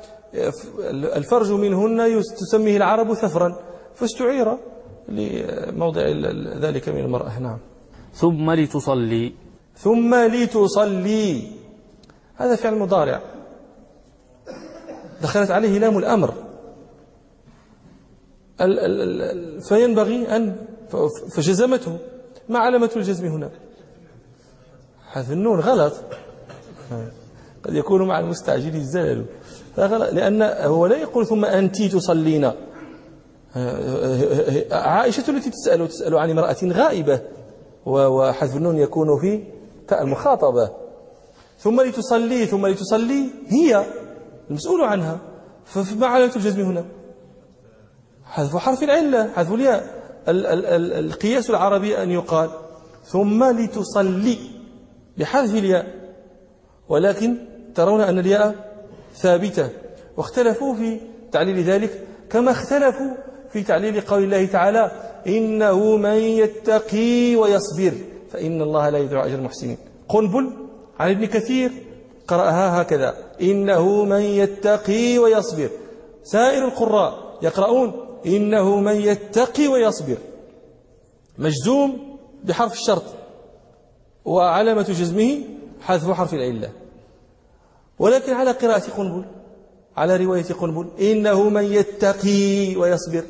الفرج 0.93 1.51
منهن 1.51 2.23
تسميه 2.39 2.77
العرب 2.77 3.13
ثفرا. 3.13 3.59
فاستعير. 3.95 4.57
لموضع 5.10 6.02
ذلك 6.60 6.89
من 6.89 7.00
المرأة. 7.00 7.39
نعم. 7.39 7.58
ثم 8.13 8.52
لتصلي. 8.52 9.34
ثم 9.78 10.15
لتصلي. 10.15 11.43
هذا 12.36 12.56
فعل 12.56 12.76
مضارع. 12.76 13.22
دخلت 15.22 15.52
عليه 15.52 15.80
لام 15.80 15.98
الأمر. 15.98 16.34
فينبغي 19.62 20.36
أن 20.36 20.56
فجزمته. 21.36 21.98
ما 22.50 22.60
علامة 22.60 22.89
الجزم 22.95 23.26
هنا؟ 23.26 23.50
حذف 25.08 25.32
النون. 25.32 25.60
غلط. 25.60 25.93
قد 27.63 27.74
يكون 27.74 28.08
مع 28.08 28.19
المستعجل 28.19 28.76
الزلل. 28.76 29.26
لأن 30.12 30.41
هو 30.41 30.86
لا 30.86 30.98
يقول 30.98 31.28
ثم 31.28 31.45
أنت 31.45 31.82
تصلين 31.82 32.52
عائشة 34.71 35.29
التي 35.29 35.49
تسأل 35.49 35.88
تسأل 35.88 36.17
عن 36.17 36.29
امرأة 36.29 36.57
غائبة 36.63 37.21
وحذف 37.85 38.55
النون 38.55 38.77
يكون 38.77 39.19
في 39.21 39.43
تاء 39.88 40.01
المخاطبة. 40.01 40.71
ثم 41.59 41.81
لتصلي 41.81 42.45
ثم 42.45 42.67
لتصلي 42.67 43.29
هي 43.47 43.85
المسؤول 44.49 44.81
عنها. 44.81 45.19
فما 45.65 46.07
علامة 46.07 46.35
الجزم 46.35 46.62
هنا؟ 46.62 46.85
حذف 48.23 48.57
حرف 48.57 48.83
العلة 48.83 49.31
حذف 49.35 49.53
الياء. 49.53 49.99
القياس 50.99 51.49
العربي 51.49 52.03
أن 52.03 52.12
يقال. 52.12 52.49
ثم 53.03 53.43
لتصلي 53.43 54.38
بحذف 55.17 55.55
الياء. 55.55 55.85
ولكن 56.89 57.38
ترون 57.75 58.01
أن 58.01 58.19
الياء 58.19 58.55
ثابتة. 59.15 59.69
واختلفوا 60.17 60.75
في 60.75 61.01
تعليل 61.31 61.63
ذلك 61.63 62.07
كما 62.29 62.51
اختلفوا 62.51 63.15
في 63.53 63.63
تعليل 63.63 64.01
قول 64.01 64.23
الله 64.23 64.45
تعالى 64.45 64.91
إنه 65.27 65.97
من 65.97 66.17
يتقي 66.17 67.35
ويصبر 67.35 67.93
فإن 68.31 68.62
الله 68.62 68.89
لا 68.89 68.97
يضيع 68.97 69.25
أجر 69.25 69.35
المحسنين. 69.35 69.77
قنبل 70.09 70.51
عن 70.99 71.09
ابن 71.12 71.25
كثير 71.25 71.71
قرأها 72.27 72.81
هكذا. 72.81 73.17
إنه 73.41 74.03
من 74.05 74.21
يتقي 74.21 75.17
ويصبر. 75.17 75.69
سائر 76.23 76.65
القراء 76.65 77.38
يقرؤون 77.41 77.93
إنه 78.25 78.79
من 78.79 78.95
يتقي 78.95 79.67
ويصبر. 79.67 80.17
مجزوم 81.38 82.17
بحرف 82.43 82.73
الشرط 82.73 83.03
وعلامة 84.25 84.81
جزمه 84.81 85.38
حذف 85.81 86.12
حرف 86.12 86.33
العلة. 86.33 86.69
ولكن 87.99 88.33
على 88.33 88.51
قراءة 88.51 88.91
قنبل 88.97 89.25
على 89.97 90.17
رواية 90.25 90.43
قنبل 90.43 90.88
إنه 91.01 91.49
من 91.49 91.63
يتقي 91.63 92.75
ويصبر. 92.75 93.23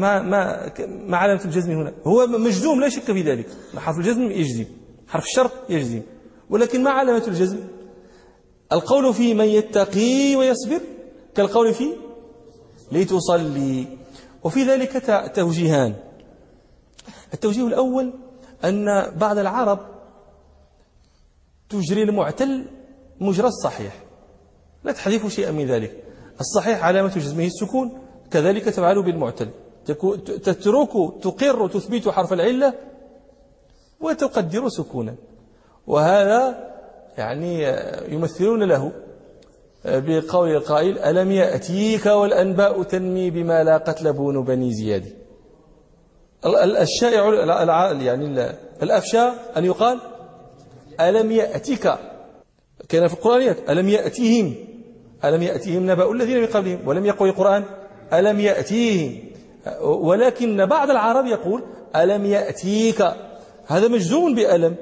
ما 0.00 0.22
ما 0.22 0.72
ما 1.06 1.16
علامة 1.16 1.44
الجزم 1.44 1.70
هنا. 1.70 1.92
هو 2.06 2.26
مجزوم 2.26 2.80
لا 2.80 2.88
شك 2.88 3.12
في 3.16 3.22
ذلك. 3.22 3.46
حرف 3.76 3.98
الجزم 3.98 4.22
يجزم. 4.22 4.64
حرف 5.08 5.24
الشرط 5.24 5.52
يجزم. 5.68 6.02
ولكن 6.50 6.82
ما 6.82 6.90
علامة 6.90 7.24
الجزم؟ 7.28 7.58
القول 8.72 9.14
في 9.14 9.34
من 9.34 9.44
يتقي 9.44 10.36
ويصبر 10.36 10.80
كالقول 11.34 11.74
في 11.74 11.88
لتصلي. 12.92 13.86
وفي 14.44 14.64
ذلك 14.64 14.92
توجيهان. 15.34 15.94
التوجيه 17.34 17.66
الأول 17.66 18.12
أن 18.64 18.84
بعض 19.16 19.38
العرب 19.38 19.78
تجري 21.68 22.02
المعتل 22.02 22.66
مجرى 23.20 23.46
الصحيح. 23.46 23.94
لا 24.84 24.92
تحذف 24.92 25.26
شيئا 25.26 25.50
من 25.50 25.66
ذلك. 25.66 26.04
الصحيح 26.40 26.84
علامة 26.84 27.14
جزمه 27.14 27.44
السكون 27.44 27.98
كذلك 28.30 28.64
تفعل 28.64 29.02
بالمعتل. 29.02 29.50
تترك 29.86 30.90
تقر 31.22 31.68
تثبت 31.68 32.08
حرف 32.08 32.32
العلة 32.32 32.74
وتقدر 34.00 34.68
سكونا. 34.68 35.14
وهذا 35.86 36.70
يعني 37.18 37.62
يمثلون 38.08 38.62
له 38.62 38.92
بقول 39.84 40.50
القائل 40.56 40.98
ألم 40.98 41.32
يأتيك 41.32 42.06
والأنباء 42.06 42.82
تنمي 42.82 43.30
بما 43.30 43.64
لا 43.64 43.76
قتل 43.76 44.12
بون 44.12 44.44
بني 44.44 44.74
زياد؟ 44.74 45.04
الشائع 46.80 47.28
يعني 48.02 48.54
الأفشى 48.82 49.22
أن 49.56 49.64
يقال 49.64 50.00
ألم 51.00 51.32
يأتيك؟ 51.32 51.92
كان 52.88 53.08
في 53.08 53.14
القرآن 53.14 53.54
ألم 53.68 53.88
يأتيهم؟ 53.88 54.54
ألم 55.24 55.42
يأتيهم 55.42 55.90
نبأ 55.90 56.12
الذين 56.12 56.40
من 56.40 56.46
قبلهم؟ 56.46 56.88
ولم 56.88 57.06
يقل 57.06 57.28
القرآن 57.28 57.64
ألم 58.12 58.40
يأتيهم؟ 58.40 59.29
ولكن 59.82 60.66
بعض 60.66 60.90
العرب 60.90 61.26
يقول 61.26 61.62
ألم 61.96 62.24
يأتيك؟ 62.24 63.02
هذا 63.66 63.88
مجزوم 63.88 64.34
بألم 64.34 64.76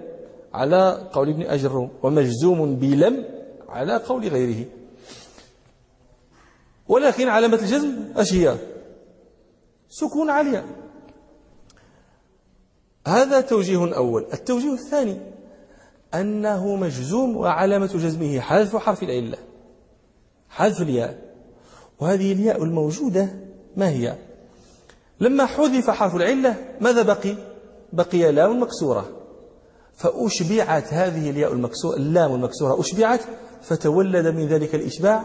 على 0.55 1.09
قول 1.12 1.29
ابن 1.29 1.43
أجر 1.43 1.88
ومجزوم 2.03 2.77
بلم 2.77 3.25
على 3.69 3.97
قول 3.97 4.29
غيره. 4.29 4.64
ولكن 6.88 7.29
علامة 7.29 7.57
الجزم 7.57 7.95
أش 8.17 8.33
هي 8.33 8.57
سكون 9.88 10.31
عالية. 10.31 10.64
هذا 13.07 13.41
توجيه 13.41 13.97
أول. 13.97 14.27
التوجيه 14.33 14.73
الثاني 14.73 15.17
أنه 16.14 16.77
مجزوم 16.77 17.37
وعلامة 17.37 17.87
جزمه 17.87 18.41
حذف 18.41 18.77
حرف 18.77 19.03
العلة 19.03 19.38
حذف 20.49 20.83
الياء. 20.83 21.19
وهذه 22.01 22.33
الياء 22.33 22.62
الموجودة 22.62 23.29
ما 23.77 23.88
هي؟ 23.88 24.28
لما 25.20 25.46
حذف 25.46 25.90
حرف 25.90 26.16
العلة 26.16 26.57
ماذا 26.81 27.02
بقي؟ 27.02 27.35
بقي 27.92 28.33
لام 28.33 28.62
مكسورة. 28.62 29.09
فأشبعت 29.96 30.92
هذه 30.92 31.31
الياء 31.31 31.52
المكسورة 31.52 31.96
اللام 31.96 32.35
المكسورة 32.35 32.81
أشبعت 32.81 33.20
فتولد 33.62 34.26
من 34.26 34.46
ذلك 34.46 34.74
الإشباع 34.74 35.22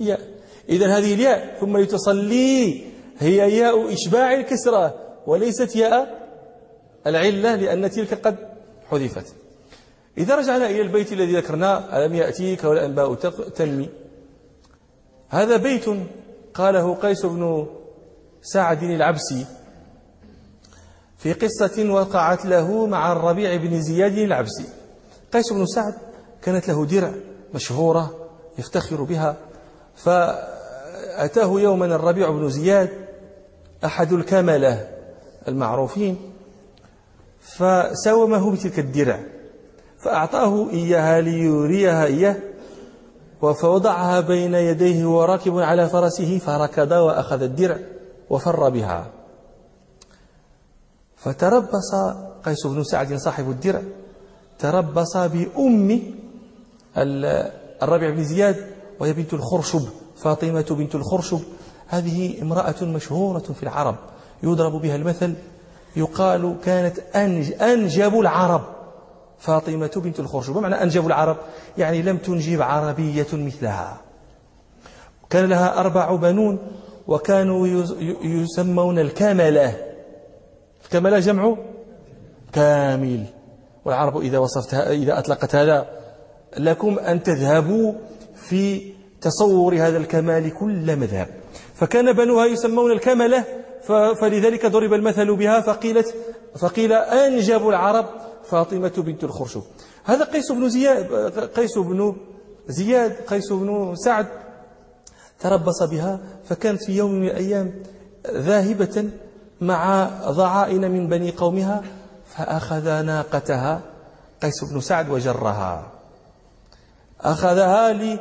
ياء. 0.00 0.20
إذا 0.68 0.86
هذه 0.86 1.14
الياء 1.14 1.56
ثم 1.60 1.76
لتصلي 1.76 2.84
هي 3.18 3.56
ياء 3.56 3.92
إشباع 3.92 4.34
الكسرة 4.34 4.94
وليست 5.26 5.76
ياء 5.76 6.28
العلة 7.06 7.54
لأن 7.54 7.90
تلك 7.90 8.14
قد 8.14 8.36
حذفت. 8.90 9.34
إذا 10.18 10.36
رجعنا 10.36 10.70
إلى 10.70 10.80
البيت 10.80 11.12
الذي 11.12 11.36
ذكرناه 11.36 11.98
ألم 11.98 12.14
يأتيك 12.14 12.64
والأنباء 12.64 13.14
تنمي. 13.54 13.88
هذا 15.28 15.56
بيت 15.56 15.84
قاله 16.54 16.94
قيس 16.94 17.26
بن 17.26 17.66
سعد 18.42 18.82
العبسي 18.82 19.46
في 21.18 21.32
قصة 21.32 21.90
وقعت 21.90 22.44
له 22.44 22.86
مع 22.86 23.12
الربيع 23.12 23.56
بن 23.56 23.82
زياد 23.82 24.18
العبسي. 24.18 24.64
قيس 25.32 25.52
بن 25.52 25.66
سعد 25.66 25.94
كانت 26.42 26.68
له 26.68 26.86
درع 26.86 27.12
مشهورة 27.54 28.28
يفتخر 28.58 29.02
بها 29.02 29.36
فأتاه 29.96 31.60
يوما 31.60 31.86
الربيع 31.86 32.30
بن 32.30 32.48
زياد 32.48 32.90
أحد 33.84 34.12
الكملة 34.12 34.88
المعروفين 35.48 36.18
فساومه 37.40 38.52
بتلك 38.52 38.78
الدرع 38.78 39.20
فأعطاه 39.98 40.70
إياها 40.70 41.20
ليريها 41.20 42.04
إياه 42.04 42.36
فوضعها 43.40 44.20
بين 44.20 44.54
يديه 44.54 45.06
وراكب 45.06 45.58
على 45.58 45.88
فرسه 45.88 46.38
فركض 46.38 46.92
وأخذ 46.92 47.42
الدرع. 47.42 47.78
وفر 48.30 48.68
بها. 48.68 49.06
فتربص 51.16 51.94
قيس 52.44 52.66
بن 52.66 52.84
سعد 52.84 53.14
صاحب 53.14 53.50
الدرع 53.50 53.82
تربص 54.58 55.16
بأم 55.16 56.00
الربيع 57.82 58.10
بن 58.10 58.24
زياد 58.24 58.66
وهي 59.00 59.12
بنت 59.12 59.34
الخرشب 59.34 59.82
فاطمة 60.16 60.66
بنت 60.70 60.94
الخرشب. 60.94 61.40
هذه 61.88 62.42
امرأة 62.42 62.84
مشهورة 62.84 63.38
في 63.38 63.62
العرب 63.62 63.96
يضرب 64.42 64.72
بها 64.72 64.96
المثل 64.96 65.34
يقال 65.96 66.56
كانت 66.64 66.98
أنج 66.98 67.52
أنجب 67.62 68.20
العرب. 68.20 68.62
فاطمة 69.38 69.90
بنت 69.96 70.20
الخرشب 70.20 70.52
بمعنى 70.52 70.82
أنجب 70.82 71.06
العرب 71.06 71.36
يعني 71.78 72.02
لم 72.02 72.16
تنجب 72.16 72.62
عربية 72.62 73.26
مثلها. 73.32 74.00
كان 75.30 75.44
لها 75.44 75.80
أربع 75.80 76.14
بنون 76.14 76.58
وكانوا 77.08 77.66
يسمون 78.22 78.98
الكملة. 78.98 79.76
الكملة 80.84 81.18
جمع 81.18 81.56
كامل. 82.52 83.24
والعرب 83.84 84.20
إذا 84.20 84.38
وصفتها 84.38 84.92
إذا 84.92 85.18
أطلقت 85.18 85.54
هذا 85.54 85.86
لكم 86.58 86.98
أن 86.98 87.22
تذهبوا 87.22 87.92
في 88.34 88.92
تصور 89.20 89.74
هذا 89.74 89.96
الكمال 89.96 90.54
كل 90.54 90.96
مذهب. 90.96 91.28
فكان 91.74 92.12
بنوها 92.12 92.46
يسمون 92.46 92.92
الكملة 92.92 93.44
فلذلك 94.20 94.66
ضرب 94.66 94.92
المثل 94.92 95.36
بها 95.36 95.60
فقيلت 95.60 96.14
فقيل 96.58 96.92
أنجب 96.92 97.68
العرب 97.68 98.06
فاطمة 98.44 98.92
بنت 98.96 99.24
الخرشب 99.24 99.62
هذا 100.04 100.24
قيس 100.24 100.52
بن 100.52 100.68
زياد 100.68 101.04
قيس 101.56 101.78
بن 101.78 102.16
زياد 102.66 103.12
قيس 103.12 103.52
بن 103.52 103.94
سعد 103.94 104.26
تربص 105.40 105.82
بها 105.82 106.20
فكانت 106.44 106.84
في 106.84 106.96
يوم 106.96 107.12
من 107.12 107.26
الأيام 107.26 107.74
ذاهبة 108.30 109.10
مع 109.60 110.10
ضعائن 110.28 110.90
من 110.90 111.08
بني 111.08 111.30
قومها 111.30 111.82
فأخذ 112.26 113.02
ناقتها 113.02 113.80
قيس 114.42 114.64
بن 114.64 114.80
سعد 114.80 115.08
وجرها. 115.08 115.92
أخذها 117.20 117.92
لي 117.92 118.20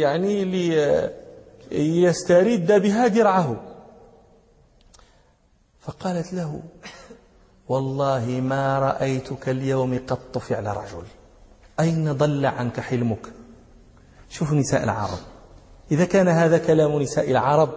يعني 0.00 0.44
ليسترد 1.70 2.72
بها 2.72 3.06
درعه. 3.06 3.56
فقالت 5.80 6.32
له 6.32 6.62
والله 7.68 8.24
ما 8.26 8.78
رأيتك 8.78 9.48
اليوم 9.48 10.00
قط 10.06 10.38
فعل 10.38 10.66
رجل 10.66 11.04
أين 11.80 12.12
ضل 12.12 12.46
عنك 12.46 12.80
حلمك؟ 12.80 13.26
شوف 14.28 14.52
نساء 14.52 14.84
العرب. 14.84 15.33
إذا 15.90 16.04
كان 16.04 16.28
هذا 16.28 16.58
كلام 16.58 17.02
نساء 17.02 17.30
العرب 17.30 17.70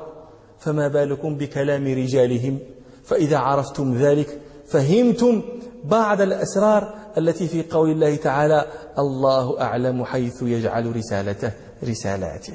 فما 0.59 0.87
بالكم 0.87 1.37
بكلام 1.37 1.87
رجالهم؟ 1.87 2.59
فإذا 3.03 3.37
عرفتم 3.37 3.97
ذلك 3.97 4.41
فهمتم 4.67 5.41
بعض 5.83 6.21
الأسرار 6.21 6.95
التي 7.17 7.47
في 7.47 7.63
قول 7.63 7.91
الله 7.91 8.15
تعالى 8.15 8.65
الله 8.99 9.61
أعلم 9.61 10.05
حيث 10.05 10.41
يجعل 10.41 10.95
رسالته 10.95 11.51
رسالاته. 11.83 12.53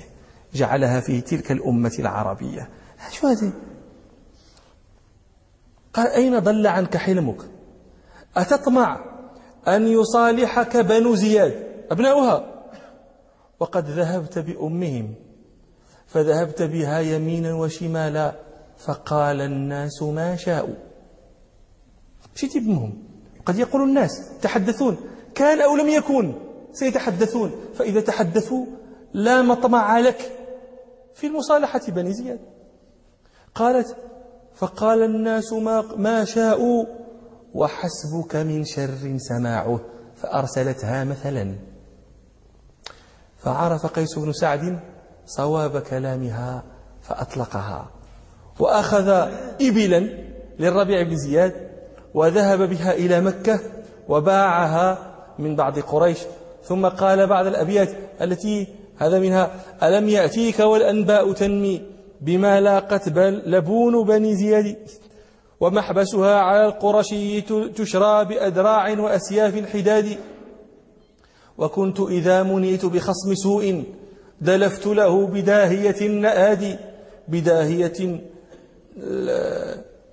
جعلها 0.55 1.01
في 1.01 1.21
تلك 1.21 1.53
الأمة 1.53 1.93
العربية. 1.99 2.69
شو 3.11 3.27
هذه 3.27 3.53
قال 5.95 6.07
أين 6.07 6.39
ضل 6.39 6.67
عنك 6.67 6.97
حلمك؟ 6.97 7.41
أتطمع 8.37 9.05
أن 9.69 9.89
يصالحك 9.89 10.77
بنو 10.77 11.15
زياد 11.15 11.67
أبناؤها؟ 11.91 12.53
وقد 13.61 13.91
ذهبت 13.91 14.39
بأمهم 14.39 15.15
فذهبت 16.13 16.63
بها 16.63 17.01
يمينا 17.01 17.55
وشمالا 17.55 18.35
فقال 18.79 19.41
الناس 19.41 20.03
ما 20.03 20.37
شاءوا 20.37 20.75
مشيتي 22.35 22.61
بهم 22.61 23.03
قد 23.47 23.59
يقول 23.59 23.83
الناس 23.83 24.31
تحدثون. 24.43 24.97
كان 25.35 25.61
أو 25.61 25.77
لم 25.77 25.89
يكن؟ 25.89 26.35
سيتحدثون. 26.73 27.53
فإذا 27.75 28.01
تحدثوا 28.01 28.67
لا 29.15 29.43
مطمع 29.43 29.99
لك. 29.99 30.33
في 31.15 31.27
المصالحة 31.27 31.81
بني 31.89 32.13
زياد. 32.13 32.41
قالت 33.55 33.97
فقال 34.55 35.03
الناس 35.03 35.53
ما, 35.53 35.97
ما 35.97 36.25
شاءوا 36.25 36.85
وحسبك 37.55 38.37
من 38.37 38.65
شر 38.65 39.17
سماعه 39.19 39.81
فأرسلتها 40.17 41.05
مثلا. 41.05 41.55
فعرف 43.39 43.87
قيس 43.87 44.19
بن 44.19 44.33
سعد 44.33 44.81
صواب 45.27 45.79
كلامها 45.79 46.63
فأطلقها. 47.03 47.91
وأخذ 48.61 49.09
إبلا 49.61 50.09
للربيع 50.59 51.03
بن 51.03 51.17
زياد 51.17 51.55
وذهب 52.15 52.63
بها 52.63 52.93
إلى 52.93 53.21
مكة 53.21 53.61
وباعها 54.09 54.99
من 55.39 55.57
بعض 55.57 55.79
قريش. 55.79 56.19
ثم 56.65 56.87
قال 56.87 57.27
بعد 57.27 57.47
الأبيات 57.47 57.91
التي 58.21 58.67
هذا 58.99 59.19
منها 59.19 59.51
ألم 59.83 60.09
يأتيك 60.09 60.59
والأنباء 60.59 61.33
تنمي 61.33 61.83
بما 62.21 62.61
لاقت 62.61 63.09
بل 63.09 63.43
لبون 63.47 64.05
بني 64.05 64.37
زياد؟ 64.37 64.77
ومحبسها 65.61 66.35
على 66.35 66.67
القرشي 66.67 67.41
تشرى 67.71 68.25
بأدراع 68.25 68.99
وأسياف 69.01 69.73
حداد. 69.73 70.19
وكنت 71.59 72.01
إذا 72.01 72.43
منيت 72.43 72.85
بخصم 72.85 73.35
سوء 73.35 73.85
دلفت 74.43 74.87
له 74.87 75.27
بداهية 75.27 76.09
نآدي 76.09 76.77
بداهية 77.29 77.99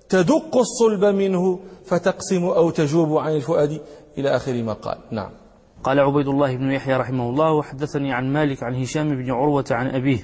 تدق 0.08 0.56
الصلب 0.56 1.04
منه 1.04 1.60
فتقسم 1.84 2.44
أو 2.44 2.70
تجوب 2.70 3.18
عن 3.18 3.32
الفؤاد 3.32 3.80
إلى 4.18 4.28
آخر 4.36 4.62
ما 4.62 4.72
قال. 4.72 4.98
نعم. 5.10 5.30
قال 5.84 6.00
عبيد 6.00 6.28
الله 6.28 6.56
بن 6.56 6.70
يحيى 6.70 6.96
رحمه 6.96 7.30
الله 7.30 7.52
وحدثني 7.52 8.12
عن 8.12 8.32
مالك 8.32 8.62
عن 8.62 8.74
هشام 8.74 9.08
بن 9.08 9.30
عروة 9.30 9.64
عن 9.70 9.86
أبيه 9.86 10.22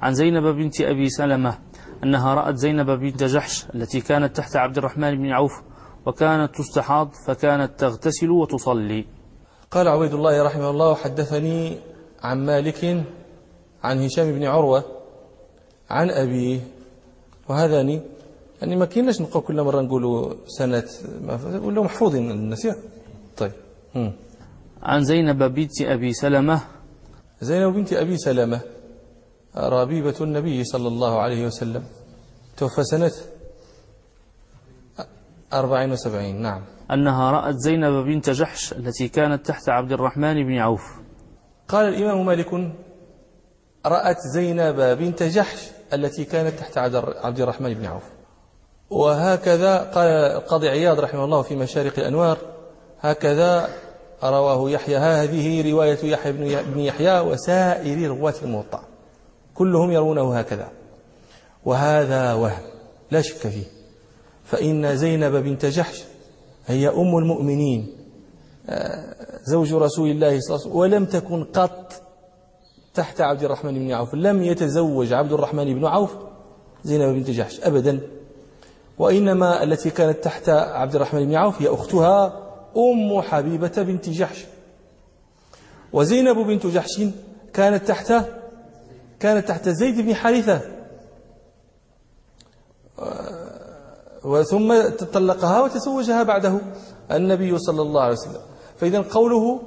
عن 0.00 0.14
زينب 0.14 0.44
بنت 0.44 0.80
أبي 0.80 1.08
سلمة 1.08 1.58
أنها 2.04 2.34
رأت 2.34 2.56
زينب 2.56 2.90
بنت 2.90 3.24
جحش 3.24 3.66
التي 3.74 4.00
كانت 4.00 4.36
تحت 4.36 4.56
عبد 4.56 4.78
الرحمن 4.78 5.18
بن 5.18 5.30
عوف 5.32 5.52
وكانت 6.06 6.54
تستحاض 6.56 7.10
فكانت 7.26 7.80
تغتسل 7.80 8.30
وتصلي. 8.30 9.04
قال 9.70 9.88
عبيد 9.88 10.14
الله 10.14 10.42
رحمه 10.42 10.70
الله 10.70 10.94
حدثني 10.94 11.78
عن 12.22 12.46
مالك 12.46 13.04
عن 13.82 14.04
هشام 14.04 14.32
بن 14.32 14.44
عروة 14.44 14.84
عن 15.90 16.10
أبيه. 16.10 16.60
وهذاني 17.48 18.00
يعني 18.60 18.76
ما 18.76 18.86
كيناش 18.86 19.20
نبقى 19.20 19.40
كل 19.40 19.62
مرة 19.62 19.80
نقولوا 19.80 20.34
سنة 20.46 20.84
ولا 21.62 21.82
محفوظين 21.82 22.30
الناس 22.30 22.68
طيب. 23.36 23.52
مم. 23.94 24.12
عن 24.82 25.04
زينب 25.04 25.42
بنت 25.42 25.82
أبي 25.82 26.12
سلمة. 26.12 26.60
زينب 27.40 27.74
بنت 27.74 27.92
أبي 27.92 28.16
سلمة 28.16 28.60
ربيبة 29.56 30.14
النبي 30.20 30.64
صلى 30.64 30.88
الله 30.88 31.20
عليه 31.20 31.46
وسلم. 31.46 31.84
توفى 32.56 32.84
سنة 32.84 33.12
أربعين 35.52 35.92
وسبعين. 35.92 36.42
نعم. 36.42 36.62
أنها 36.90 37.30
رأت 37.30 37.54
زينب 37.54 38.04
بنت 38.04 38.30
جحش 38.30 38.72
التي 38.72 39.08
كانت 39.08 39.46
تحت 39.46 39.68
عبد 39.68 39.92
الرحمن 39.92 40.46
بن 40.46 40.58
عوف. 40.58 40.82
قال 41.68 41.88
الإمام 41.94 42.26
مالك 42.26 42.72
رأت 43.88 44.20
زينب 44.20 44.80
بنت 44.80 45.22
جحش 45.22 45.70
التي 45.92 46.24
كانت 46.24 46.58
تحت 46.58 46.78
عبد 47.24 47.40
الرحمن 47.40 47.74
بن 47.74 47.86
عوف. 47.86 48.02
وهكذا 48.90 49.78
قال 49.78 50.06
القاضي 50.08 50.68
عياض 50.68 51.00
رحمه 51.00 51.24
الله 51.24 51.42
في 51.42 51.56
مشارق 51.56 51.98
الأنوار 51.98 52.38
هكذا 53.00 53.68
رواه 54.24 54.70
يحيى. 54.70 54.96
هذه 54.96 55.72
رواية 55.72 56.04
يحيى 56.04 56.32
بن 56.62 56.80
يحيى 56.80 57.20
وسائر 57.20 58.08
رواة 58.08 58.34
الموطأ. 58.42 58.82
كلهم 59.54 59.90
يرونه 59.90 60.38
هكذا. 60.38 60.68
وهذا 61.64 62.32
وهم 62.32 62.62
لا 63.10 63.20
شك 63.20 63.48
فيه. 63.48 63.64
فإن 64.44 64.96
زينب 64.96 65.36
بنت 65.36 65.66
جحش 65.66 66.04
هي 66.66 66.88
أم 66.88 67.18
المؤمنين 67.18 67.96
آه، 68.68 69.14
زوج 69.44 69.74
رسول 69.74 70.10
الله 70.10 70.40
صلى 70.40 70.56
الله 70.56 70.60
عليه 70.60 70.70
وسلم 70.70 70.76
ولم 70.76 71.04
تكن 71.04 71.44
قط 71.44 72.02
تحت 72.98 73.20
عبد 73.20 73.42
الرحمن 73.44 73.74
بن 73.74 73.92
عوف 73.92 74.14
لم 74.14 74.42
يتزوج 74.42 75.12
عبد 75.12 75.32
الرحمن 75.32 75.74
بن 75.74 75.84
عوف 75.86 76.16
زينب 76.84 77.14
بنت 77.14 77.30
جحش 77.30 77.60
أبدا. 77.60 78.00
وإنما 78.98 79.62
التي 79.62 79.90
كانت 79.90 80.24
تحت 80.24 80.48
عبد 80.48 80.94
الرحمن 80.94 81.26
بن 81.26 81.34
عوف 81.34 81.62
هي 81.62 81.68
أختها 81.68 82.26
أم 82.76 83.22
حبيبة 83.22 83.72
بنت 83.76 84.08
جحش. 84.08 84.44
وزينب 85.92 86.36
بنت 86.36 86.66
جحش 86.66 87.02
كانت 87.54 87.88
تحت 87.88 88.12
كانت 89.20 89.48
تحت 89.48 89.68
زيد 89.68 90.00
بن 90.00 90.14
حارثة. 90.14 90.60
وثم 94.24 94.88
طلقها 95.12 95.62
وتزوجها 95.62 96.22
بعده 96.22 96.60
النبي 97.10 97.58
صلى 97.58 97.82
الله 97.82 98.00
عليه 98.00 98.12
وسلم. 98.12 98.42
فإذا 98.76 99.00
قوله 99.00 99.62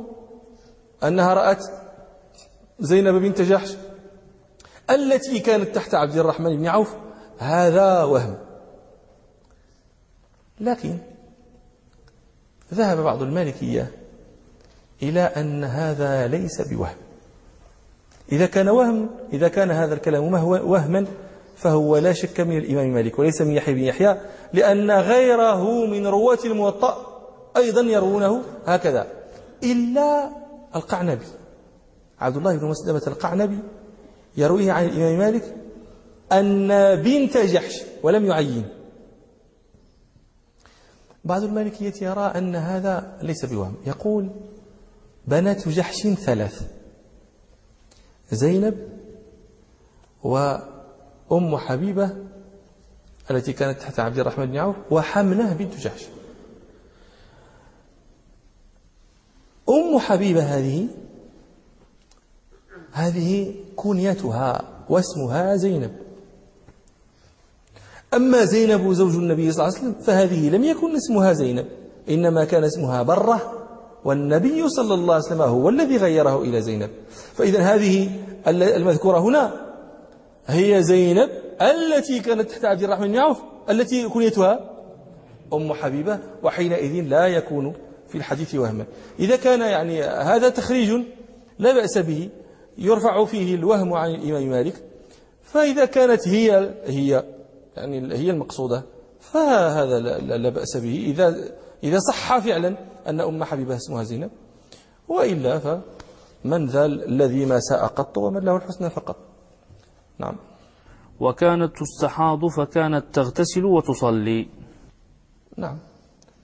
أنها 1.03 1.33
رأت 1.33 1.65
زينب 2.81 3.15
بنت 3.15 3.41
جحش 3.41 3.75
التي 4.89 5.39
كانت 5.39 5.75
تحت 5.75 5.95
عبد 5.95 6.17
الرحمن 6.17 6.57
بن 6.57 6.67
عوف 6.67 6.93
هذا 7.39 8.03
وهم. 8.03 8.37
لكن 10.59 10.97
ذهب 12.73 12.97
بعض 12.97 13.21
المالكية 13.21 13.91
إلى 15.03 15.21
أن 15.21 15.63
هذا 15.63 16.27
ليس 16.27 16.61
بوهم. 16.61 16.95
إذا 18.31 18.45
كان 18.45 18.69
وهم 18.69 19.09
إذا 19.33 19.47
كان 19.47 19.71
هذا 19.71 19.93
الكلام 19.93 20.33
وهما 20.43 21.05
فهو 21.55 21.97
لا 21.97 22.13
شك 22.13 22.39
من 22.39 22.57
الإمام 22.57 22.93
مالك 22.93 23.19
وليس 23.19 23.41
من 23.41 23.51
يحيى 23.51 23.73
بن 23.73 23.81
يحيى 23.81 24.17
لأن 24.53 24.91
غيره 24.91 25.85
من 25.85 26.07
رواة 26.07 26.39
الموطأ 26.45 27.07
أيضا 27.57 27.81
يروونه 27.81 28.43
هكذا 28.65 29.07
إلا 29.63 30.29
القعنبي. 30.75 31.25
عبد 32.21 32.37
الله 32.37 32.57
بن 32.57 32.65
مسلمة 32.65 33.01
القعنبي 33.07 33.59
يرويه 34.37 34.71
عن 34.71 34.85
الإمام 34.85 35.17
مالك 35.19 35.55
أن 36.31 36.67
بنت 36.95 37.37
جحش 37.37 37.81
ولم 38.03 38.25
يعين. 38.25 38.67
بعض 41.25 41.43
المالكية 41.43 41.93
يرى 42.01 42.21
أن 42.21 42.55
هذا 42.55 43.17
ليس 43.21 43.45
بوهم. 43.45 43.75
يقول 43.85 44.29
بنات 45.27 45.67
جحش 45.67 46.07
ثلاث 46.07 46.67
زينب 48.31 48.89
وأم 50.23 51.57
حبيبة 51.57 52.15
التي 53.31 53.53
كانت 53.53 53.79
تحت 53.79 53.99
عبد 53.99 54.19
الرحمن 54.19 54.45
بن 54.45 54.57
عوف 54.57 54.75
وحمنة 54.91 55.53
بنت 55.53 55.77
جحش. 55.77 56.05
أم 59.69 59.99
حبيبة 59.99 60.43
هذه 60.43 60.87
هذه 62.91 63.53
كنيتها 63.75 64.61
واسمها 64.89 65.55
زينب. 65.55 65.91
أما 68.13 68.45
زينب 68.45 68.93
زوج 68.93 69.15
النبي 69.15 69.51
صلى 69.51 69.67
الله 69.67 69.77
عليه 69.77 69.87
وسلم 69.87 70.03
فهذه 70.03 70.49
لم 70.49 70.63
يكن 70.63 70.95
اسمها 70.95 71.33
زينب 71.33 71.65
إنما 72.09 72.45
كان 72.45 72.63
اسمها 72.63 73.03
برة 73.03 73.53
والنبي 74.05 74.69
صلى 74.69 74.93
الله 74.93 75.13
عليه 75.13 75.25
وسلم 75.25 75.41
هو 75.41 75.69
الذي 75.69 75.97
غيره 75.97 76.41
إلى 76.41 76.61
زينب. 76.61 76.89
فإذا 77.33 77.59
هذه 77.59 78.09
المذكورة 78.47 79.19
هنا 79.19 79.51
هي 80.47 80.83
زينب 80.83 81.29
التي 81.61 82.19
كانت 82.19 82.51
تحت 82.51 82.65
عبد 82.65 82.83
الرحمن 82.83 83.07
بن 83.07 83.17
عوف 83.17 83.37
التي 83.69 84.09
كنيتها 84.09 84.59
أم 85.53 85.73
حبيبة 85.73 86.19
وحينئذ 86.43 87.01
لا 87.01 87.27
يكون 87.27 87.73
في 88.07 88.17
الحديث 88.17 88.55
وهما. 88.55 88.85
إذا 89.19 89.35
كان 89.35 89.61
يعني 89.61 90.03
هذا 90.03 90.49
تخريج 90.49 91.03
لا 91.59 91.73
بأس 91.73 91.97
به 91.97 92.29
يرفع 92.77 93.25
فيه 93.25 93.55
الوهم 93.55 93.93
عن 93.93 94.09
الإمام 94.09 94.49
مالك. 94.49 94.83
فإذا 95.43 95.85
كانت 95.85 96.27
هي 96.27 96.73
هي 96.85 97.23
يعني 97.77 98.15
هي 98.15 98.29
المقصودة 98.29 98.83
فهذا 99.19 99.99
لا, 99.99 100.37
لا 100.37 100.49
بأس 100.49 100.77
به. 100.77 101.03
إذا 101.07 101.35
إذا 101.83 101.99
صح 101.99 102.37
فعلا 102.39 102.75
أن 103.07 103.21
أم 103.21 103.43
حبيبة 103.43 103.75
اسمها 103.75 104.03
زينب 104.03 104.31
وإلا 105.07 105.59
فمن 105.59 106.65
ذا 106.65 106.85
الذي 106.85 107.45
ما 107.45 107.59
ساء 107.59 107.85
قط 107.85 108.17
ومن 108.17 108.41
له 108.41 108.55
الحسنى 108.55 108.89
فقط. 108.89 109.15
نعم. 110.17 110.35
وكانت 111.19 111.71
تستحاض 111.77 112.45
فكانت 112.45 113.05
تغتسل 113.13 113.65
وتصلي. 113.65 114.47
نعم. 115.57 115.77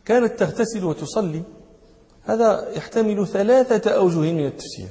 كانت 0.06 0.40
تغتسل 0.40 0.86
وتصلي 0.86 1.42
هذا 2.24 2.70
يحتمل 2.76 3.28
ثلاثة 3.28 3.92
أوجه 3.92 4.20
من 4.20 4.46
التفسير. 4.46 4.90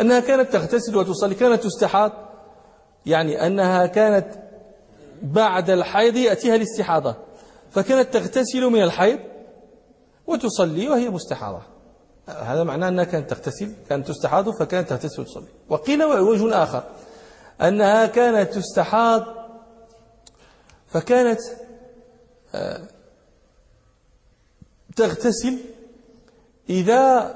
أنها 0.00 0.20
كانت 0.20 0.52
تغتسل 0.52 0.96
وتصلي 0.96 1.34
كانت 1.34 1.62
تستحاض. 1.62 2.12
يعني 3.06 3.46
أنها 3.46 3.86
كانت 3.86 4.26
بعد 5.22 5.70
الحيض 5.70 6.16
يأتيها 6.16 6.54
الاستحاضة. 6.54 7.16
فكانت 7.70 8.14
تغتسل 8.14 8.64
من 8.64 8.82
الحيض 8.82 9.18
وتصلي 10.26 10.88
وهي 10.88 11.10
مستحاضة. 11.10 11.62
هذا 12.28 12.64
معناه 12.64 12.88
أنها 12.88 13.04
كانت 13.04 13.30
تغتسل 13.30 13.72
كانت 13.88 14.08
تستحاض 14.08 14.50
فكانت 14.50 14.90
تغتسل 14.90 15.22
وتصلي. 15.22 15.48
وقيل 15.68 16.04
وجه 16.04 16.62
آخر 16.62 16.82
أنها 17.60 18.06
كانت 18.06 18.52
تستحاض 18.52 19.24
فكانت 20.88 21.40
آه، 22.54 22.80
تغتسل 24.96 25.58
إذا 26.70 27.34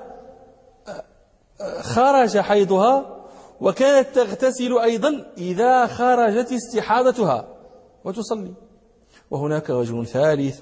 خرج 1.81 2.39
حيضها 2.39 3.17
وكانت 3.61 4.09
تغتسل 4.15 4.79
أيضا 4.79 5.27
إذا 5.39 5.87
خرجت 5.87 6.53
استحاضتها. 6.53 7.49
وتصلي. 8.05 8.53
وهناك 9.31 9.71
وجه 9.71 10.03
ثالث 10.03 10.61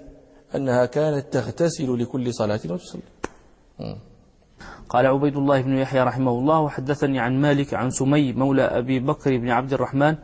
أنها 0.54 0.86
كانت 0.86 1.32
تغتسل 1.32 1.98
لكل 1.98 2.34
صلاة 2.34 2.60
وتصلي. 2.64 3.02
قال 4.88 5.06
عبيد 5.06 5.36
الله 5.36 5.60
بن 5.60 5.78
يحيى 5.78 6.02
رحمه 6.02 6.30
الله 6.30 6.60
وحدثني 6.60 7.20
عن 7.20 7.40
مالك 7.40 7.74
عن 7.74 7.90
سمي 7.90 8.32
مولى 8.32 8.62
أبي 8.62 9.00
بكر 9.00 9.36
بن 9.36 9.50
عبد 9.50 9.72
الرحمن 9.72 10.16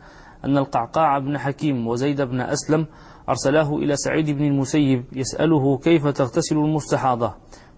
أن 0.44 0.58
القعقاع 0.58 1.18
بن 1.18 1.38
حكيم 1.38 1.86
وزيد 1.86 2.22
بن 2.22 2.40
أسلم 2.40 2.86
أرسلاه 3.28 3.76
إلى 3.76 3.96
سعيد 3.96 4.30
بن 4.30 4.44
المسيب 4.44 5.04
يسأله 5.12 5.78
كيف 5.78 6.06
تغتسل 6.06 6.56
المستحاضة. 6.56 7.34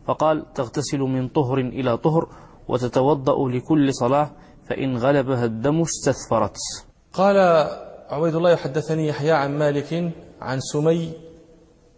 فقال 0.07 0.53
تغتسل 0.53 0.99
من 0.99 1.29
طهر 1.29 1.59
إلى 1.59 1.99
طهر 1.99 2.29
وتتوضأ 2.69 3.49
لكل 3.49 3.95
صلاة 3.95 4.31
فإن 4.69 4.97
غلبها 4.97 5.45
الدم 5.45 5.81
استثفرت 5.81 6.57
قال 7.13 7.37
عبيد 8.11 8.35
الله 8.35 8.51
يحدثني 8.51 9.07
يحيى 9.07 9.33
عن 9.33 9.59
مالك 9.59 10.13
عن 10.41 10.61
سمي 10.61 11.13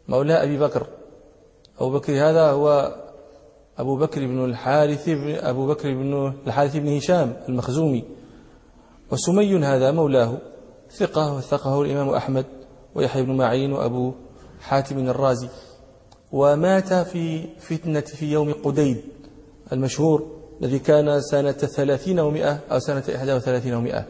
مولى 0.09 0.43
أبي 0.43 0.59
بكر. 0.59 0.87
أبو 1.79 1.91
بكر 1.91 2.13
هذا 2.13 2.51
هو 2.51 2.95
أبو 3.79 3.97
بكر 3.97 4.27
بن 4.27 4.45
الحارث 4.45 5.09
بن 5.09 5.35
أبو 5.35 5.67
بكر 5.67 5.95
بن 5.95 6.33
الحارث 6.47 6.77
بن 6.77 6.97
هشام 6.97 7.37
المخزومي. 7.49 8.05
وسمي 9.13 9.57
هذا 9.57 9.91
مولاه. 9.91 10.39
ثقة 10.91 11.37
وثقه 11.37 11.83
الإمام 11.83 12.09
أحمد 12.09 12.47
ويحيى 12.95 13.23
بن 13.23 13.37
معين 13.37 13.73
وأبو 13.73 14.13
حاتم 14.61 14.99
الرازي. 15.09 15.49
ومات 16.33 16.95
في 16.95 17.47
فتنة 17.59 18.01
في 18.01 18.33
يوم 18.33 18.53
قديد 18.53 19.01
المشهور. 19.73 20.38
الذي 20.63 20.79
كان 20.79 21.21
سنة 21.21 21.53
ثلاثين 21.53 22.21
ومئة 22.21 22.61
أو 22.73 22.79
سنة 22.79 23.03
إحدى 23.17 23.33
وثلاثين 23.33 23.75
ومئة 23.75 24.05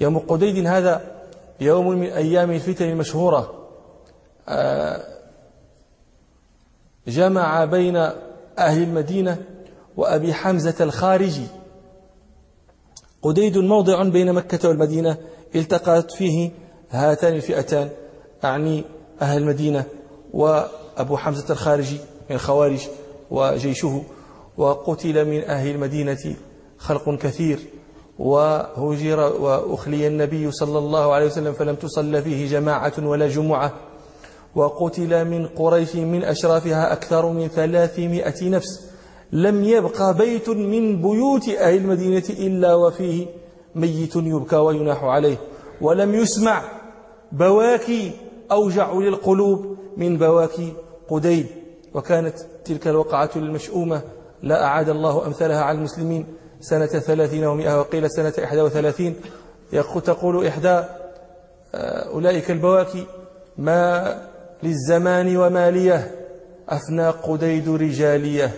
يوم 0.00 0.18
قديد 0.18 0.66
هذا 0.66 1.00
يوم 1.60 1.88
من 1.88 2.06
أيام 2.06 2.50
الفتن 2.50 2.84
المشهورة. 2.84 3.68
آه، 4.48 5.04
جمع 7.08 7.64
بين 7.64 7.96
أهل 8.58 8.82
المدينة 8.82 9.38
وأبي 9.96 10.34
حمزة 10.34 10.74
الخارجي. 10.80 11.46
قديد 13.22 13.58
موضع 13.58 14.02
بين 14.02 14.32
مكة 14.32 14.68
والمدينة 14.68 15.16
التقت 15.54 16.12
فيه 16.12 16.50
هاتان 16.90 17.34
الفئتان 17.34 17.88
أعني 18.44 18.84
أهل 19.22 19.42
المدينة 19.42 19.84
وأبو 20.32 21.16
حمزة 21.16 21.52
الخارجي 21.52 21.98
من 22.30 22.36
الخوارج 22.36 22.88
وجيشه. 23.30 24.02
وقتل 24.56 25.24
من 25.24 25.44
أهل 25.44 25.70
المدينة 25.70 26.36
خلق 26.78 27.10
كثير. 27.14 27.58
وهجر 28.18 29.20
وأخلي 29.20 30.06
النبي 30.06 30.50
صلى 30.50 30.78
الله 30.78 31.12
عليه 31.12 31.26
وسلم 31.26 31.52
فلم 31.52 31.74
تصل 31.74 32.22
فيه 32.22 32.48
جماعة 32.48 32.92
ولا 32.98 33.28
جمعة. 33.28 33.72
وقتل 34.54 35.24
من 35.24 35.46
قريش 35.46 35.96
من 35.96 36.24
أشرافها 36.24 36.92
أكثر 36.92 37.32
من 37.32 37.48
ثلاثمائة 37.48 38.48
نفس. 38.48 38.90
لم 39.32 39.64
يبقى 39.64 40.14
بيت 40.16 40.48
من 40.48 41.02
بيوت 41.02 41.48
أهل 41.48 41.76
المدينة 41.76 42.24
إلا 42.30 42.74
وفيه 42.74 43.26
ميت 43.74 44.16
يبكى 44.16 44.56
ويناح 44.56 45.04
عليه. 45.04 45.36
ولم 45.80 46.14
يسمع 46.14 46.62
بواكي 47.32 48.10
أوجع 48.52 48.92
للقلوب 48.92 49.76
من 49.96 50.18
بواكي 50.18 50.72
قديد 51.08 51.46
وكانت 51.94 52.38
تلك 52.64 52.88
الوقعة 52.88 53.30
المشؤومة 53.36 54.02
لا 54.42 54.64
أعاد 54.64 54.88
الله 54.88 55.26
أمثالها 55.26 55.60
على 55.60 55.78
المسلمين. 55.78 56.26
سنة 56.60 56.86
ثلاثين 56.86 57.44
ومئة 57.44 57.80
وقيل 57.80 58.10
سنة 58.10 58.32
إحدى 58.44 58.60
وثلاثين. 58.60 59.16
تقول 60.04 60.46
إحدى 60.46 60.84
آه، 61.74 62.08
أولئك 62.08 62.50
البواكي 62.50 63.06
ما 63.58 64.14
للزمان 64.62 65.36
ومالية. 65.36 66.10
أفنى 66.68 67.08
قديد 67.08 67.68
رجالية. 67.68 68.50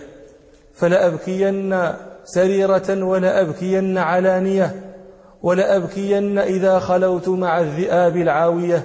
فلأبكين 0.73 1.91
سريرة 2.23 3.03
ولأبكين 3.03 3.97
علانية. 3.97 4.93
ولأبكين 5.43 6.37
إذا 6.37 6.79
خلوت 6.79 7.29
مع 7.29 7.59
الذئاب 7.59 8.17
العاوية. 8.17 8.83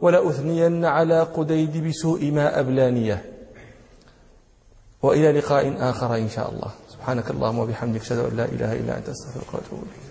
ولأثنين 0.00 0.84
على 0.84 1.20
قديد 1.22 1.88
بسوء 1.88 2.30
ما 2.30 2.60
أبلانية. 2.60 3.33
وإلى 5.04 5.32
لقاء 5.32 5.90
آخر 5.90 6.16
إن 6.16 6.28
شاء 6.28 6.50
الله. 6.50 6.70
سبحانك 6.88 7.30
اللهم 7.30 7.58
وبحمدك 7.58 8.00
أشهد 8.00 8.18
أن 8.18 8.36
لا 8.36 8.44
إله 8.44 8.72
إلا 8.72 8.98
أنت 8.98 9.08
أستغفرك 9.08 9.54
وأتوب 9.54 9.82
إليك. 9.82 10.04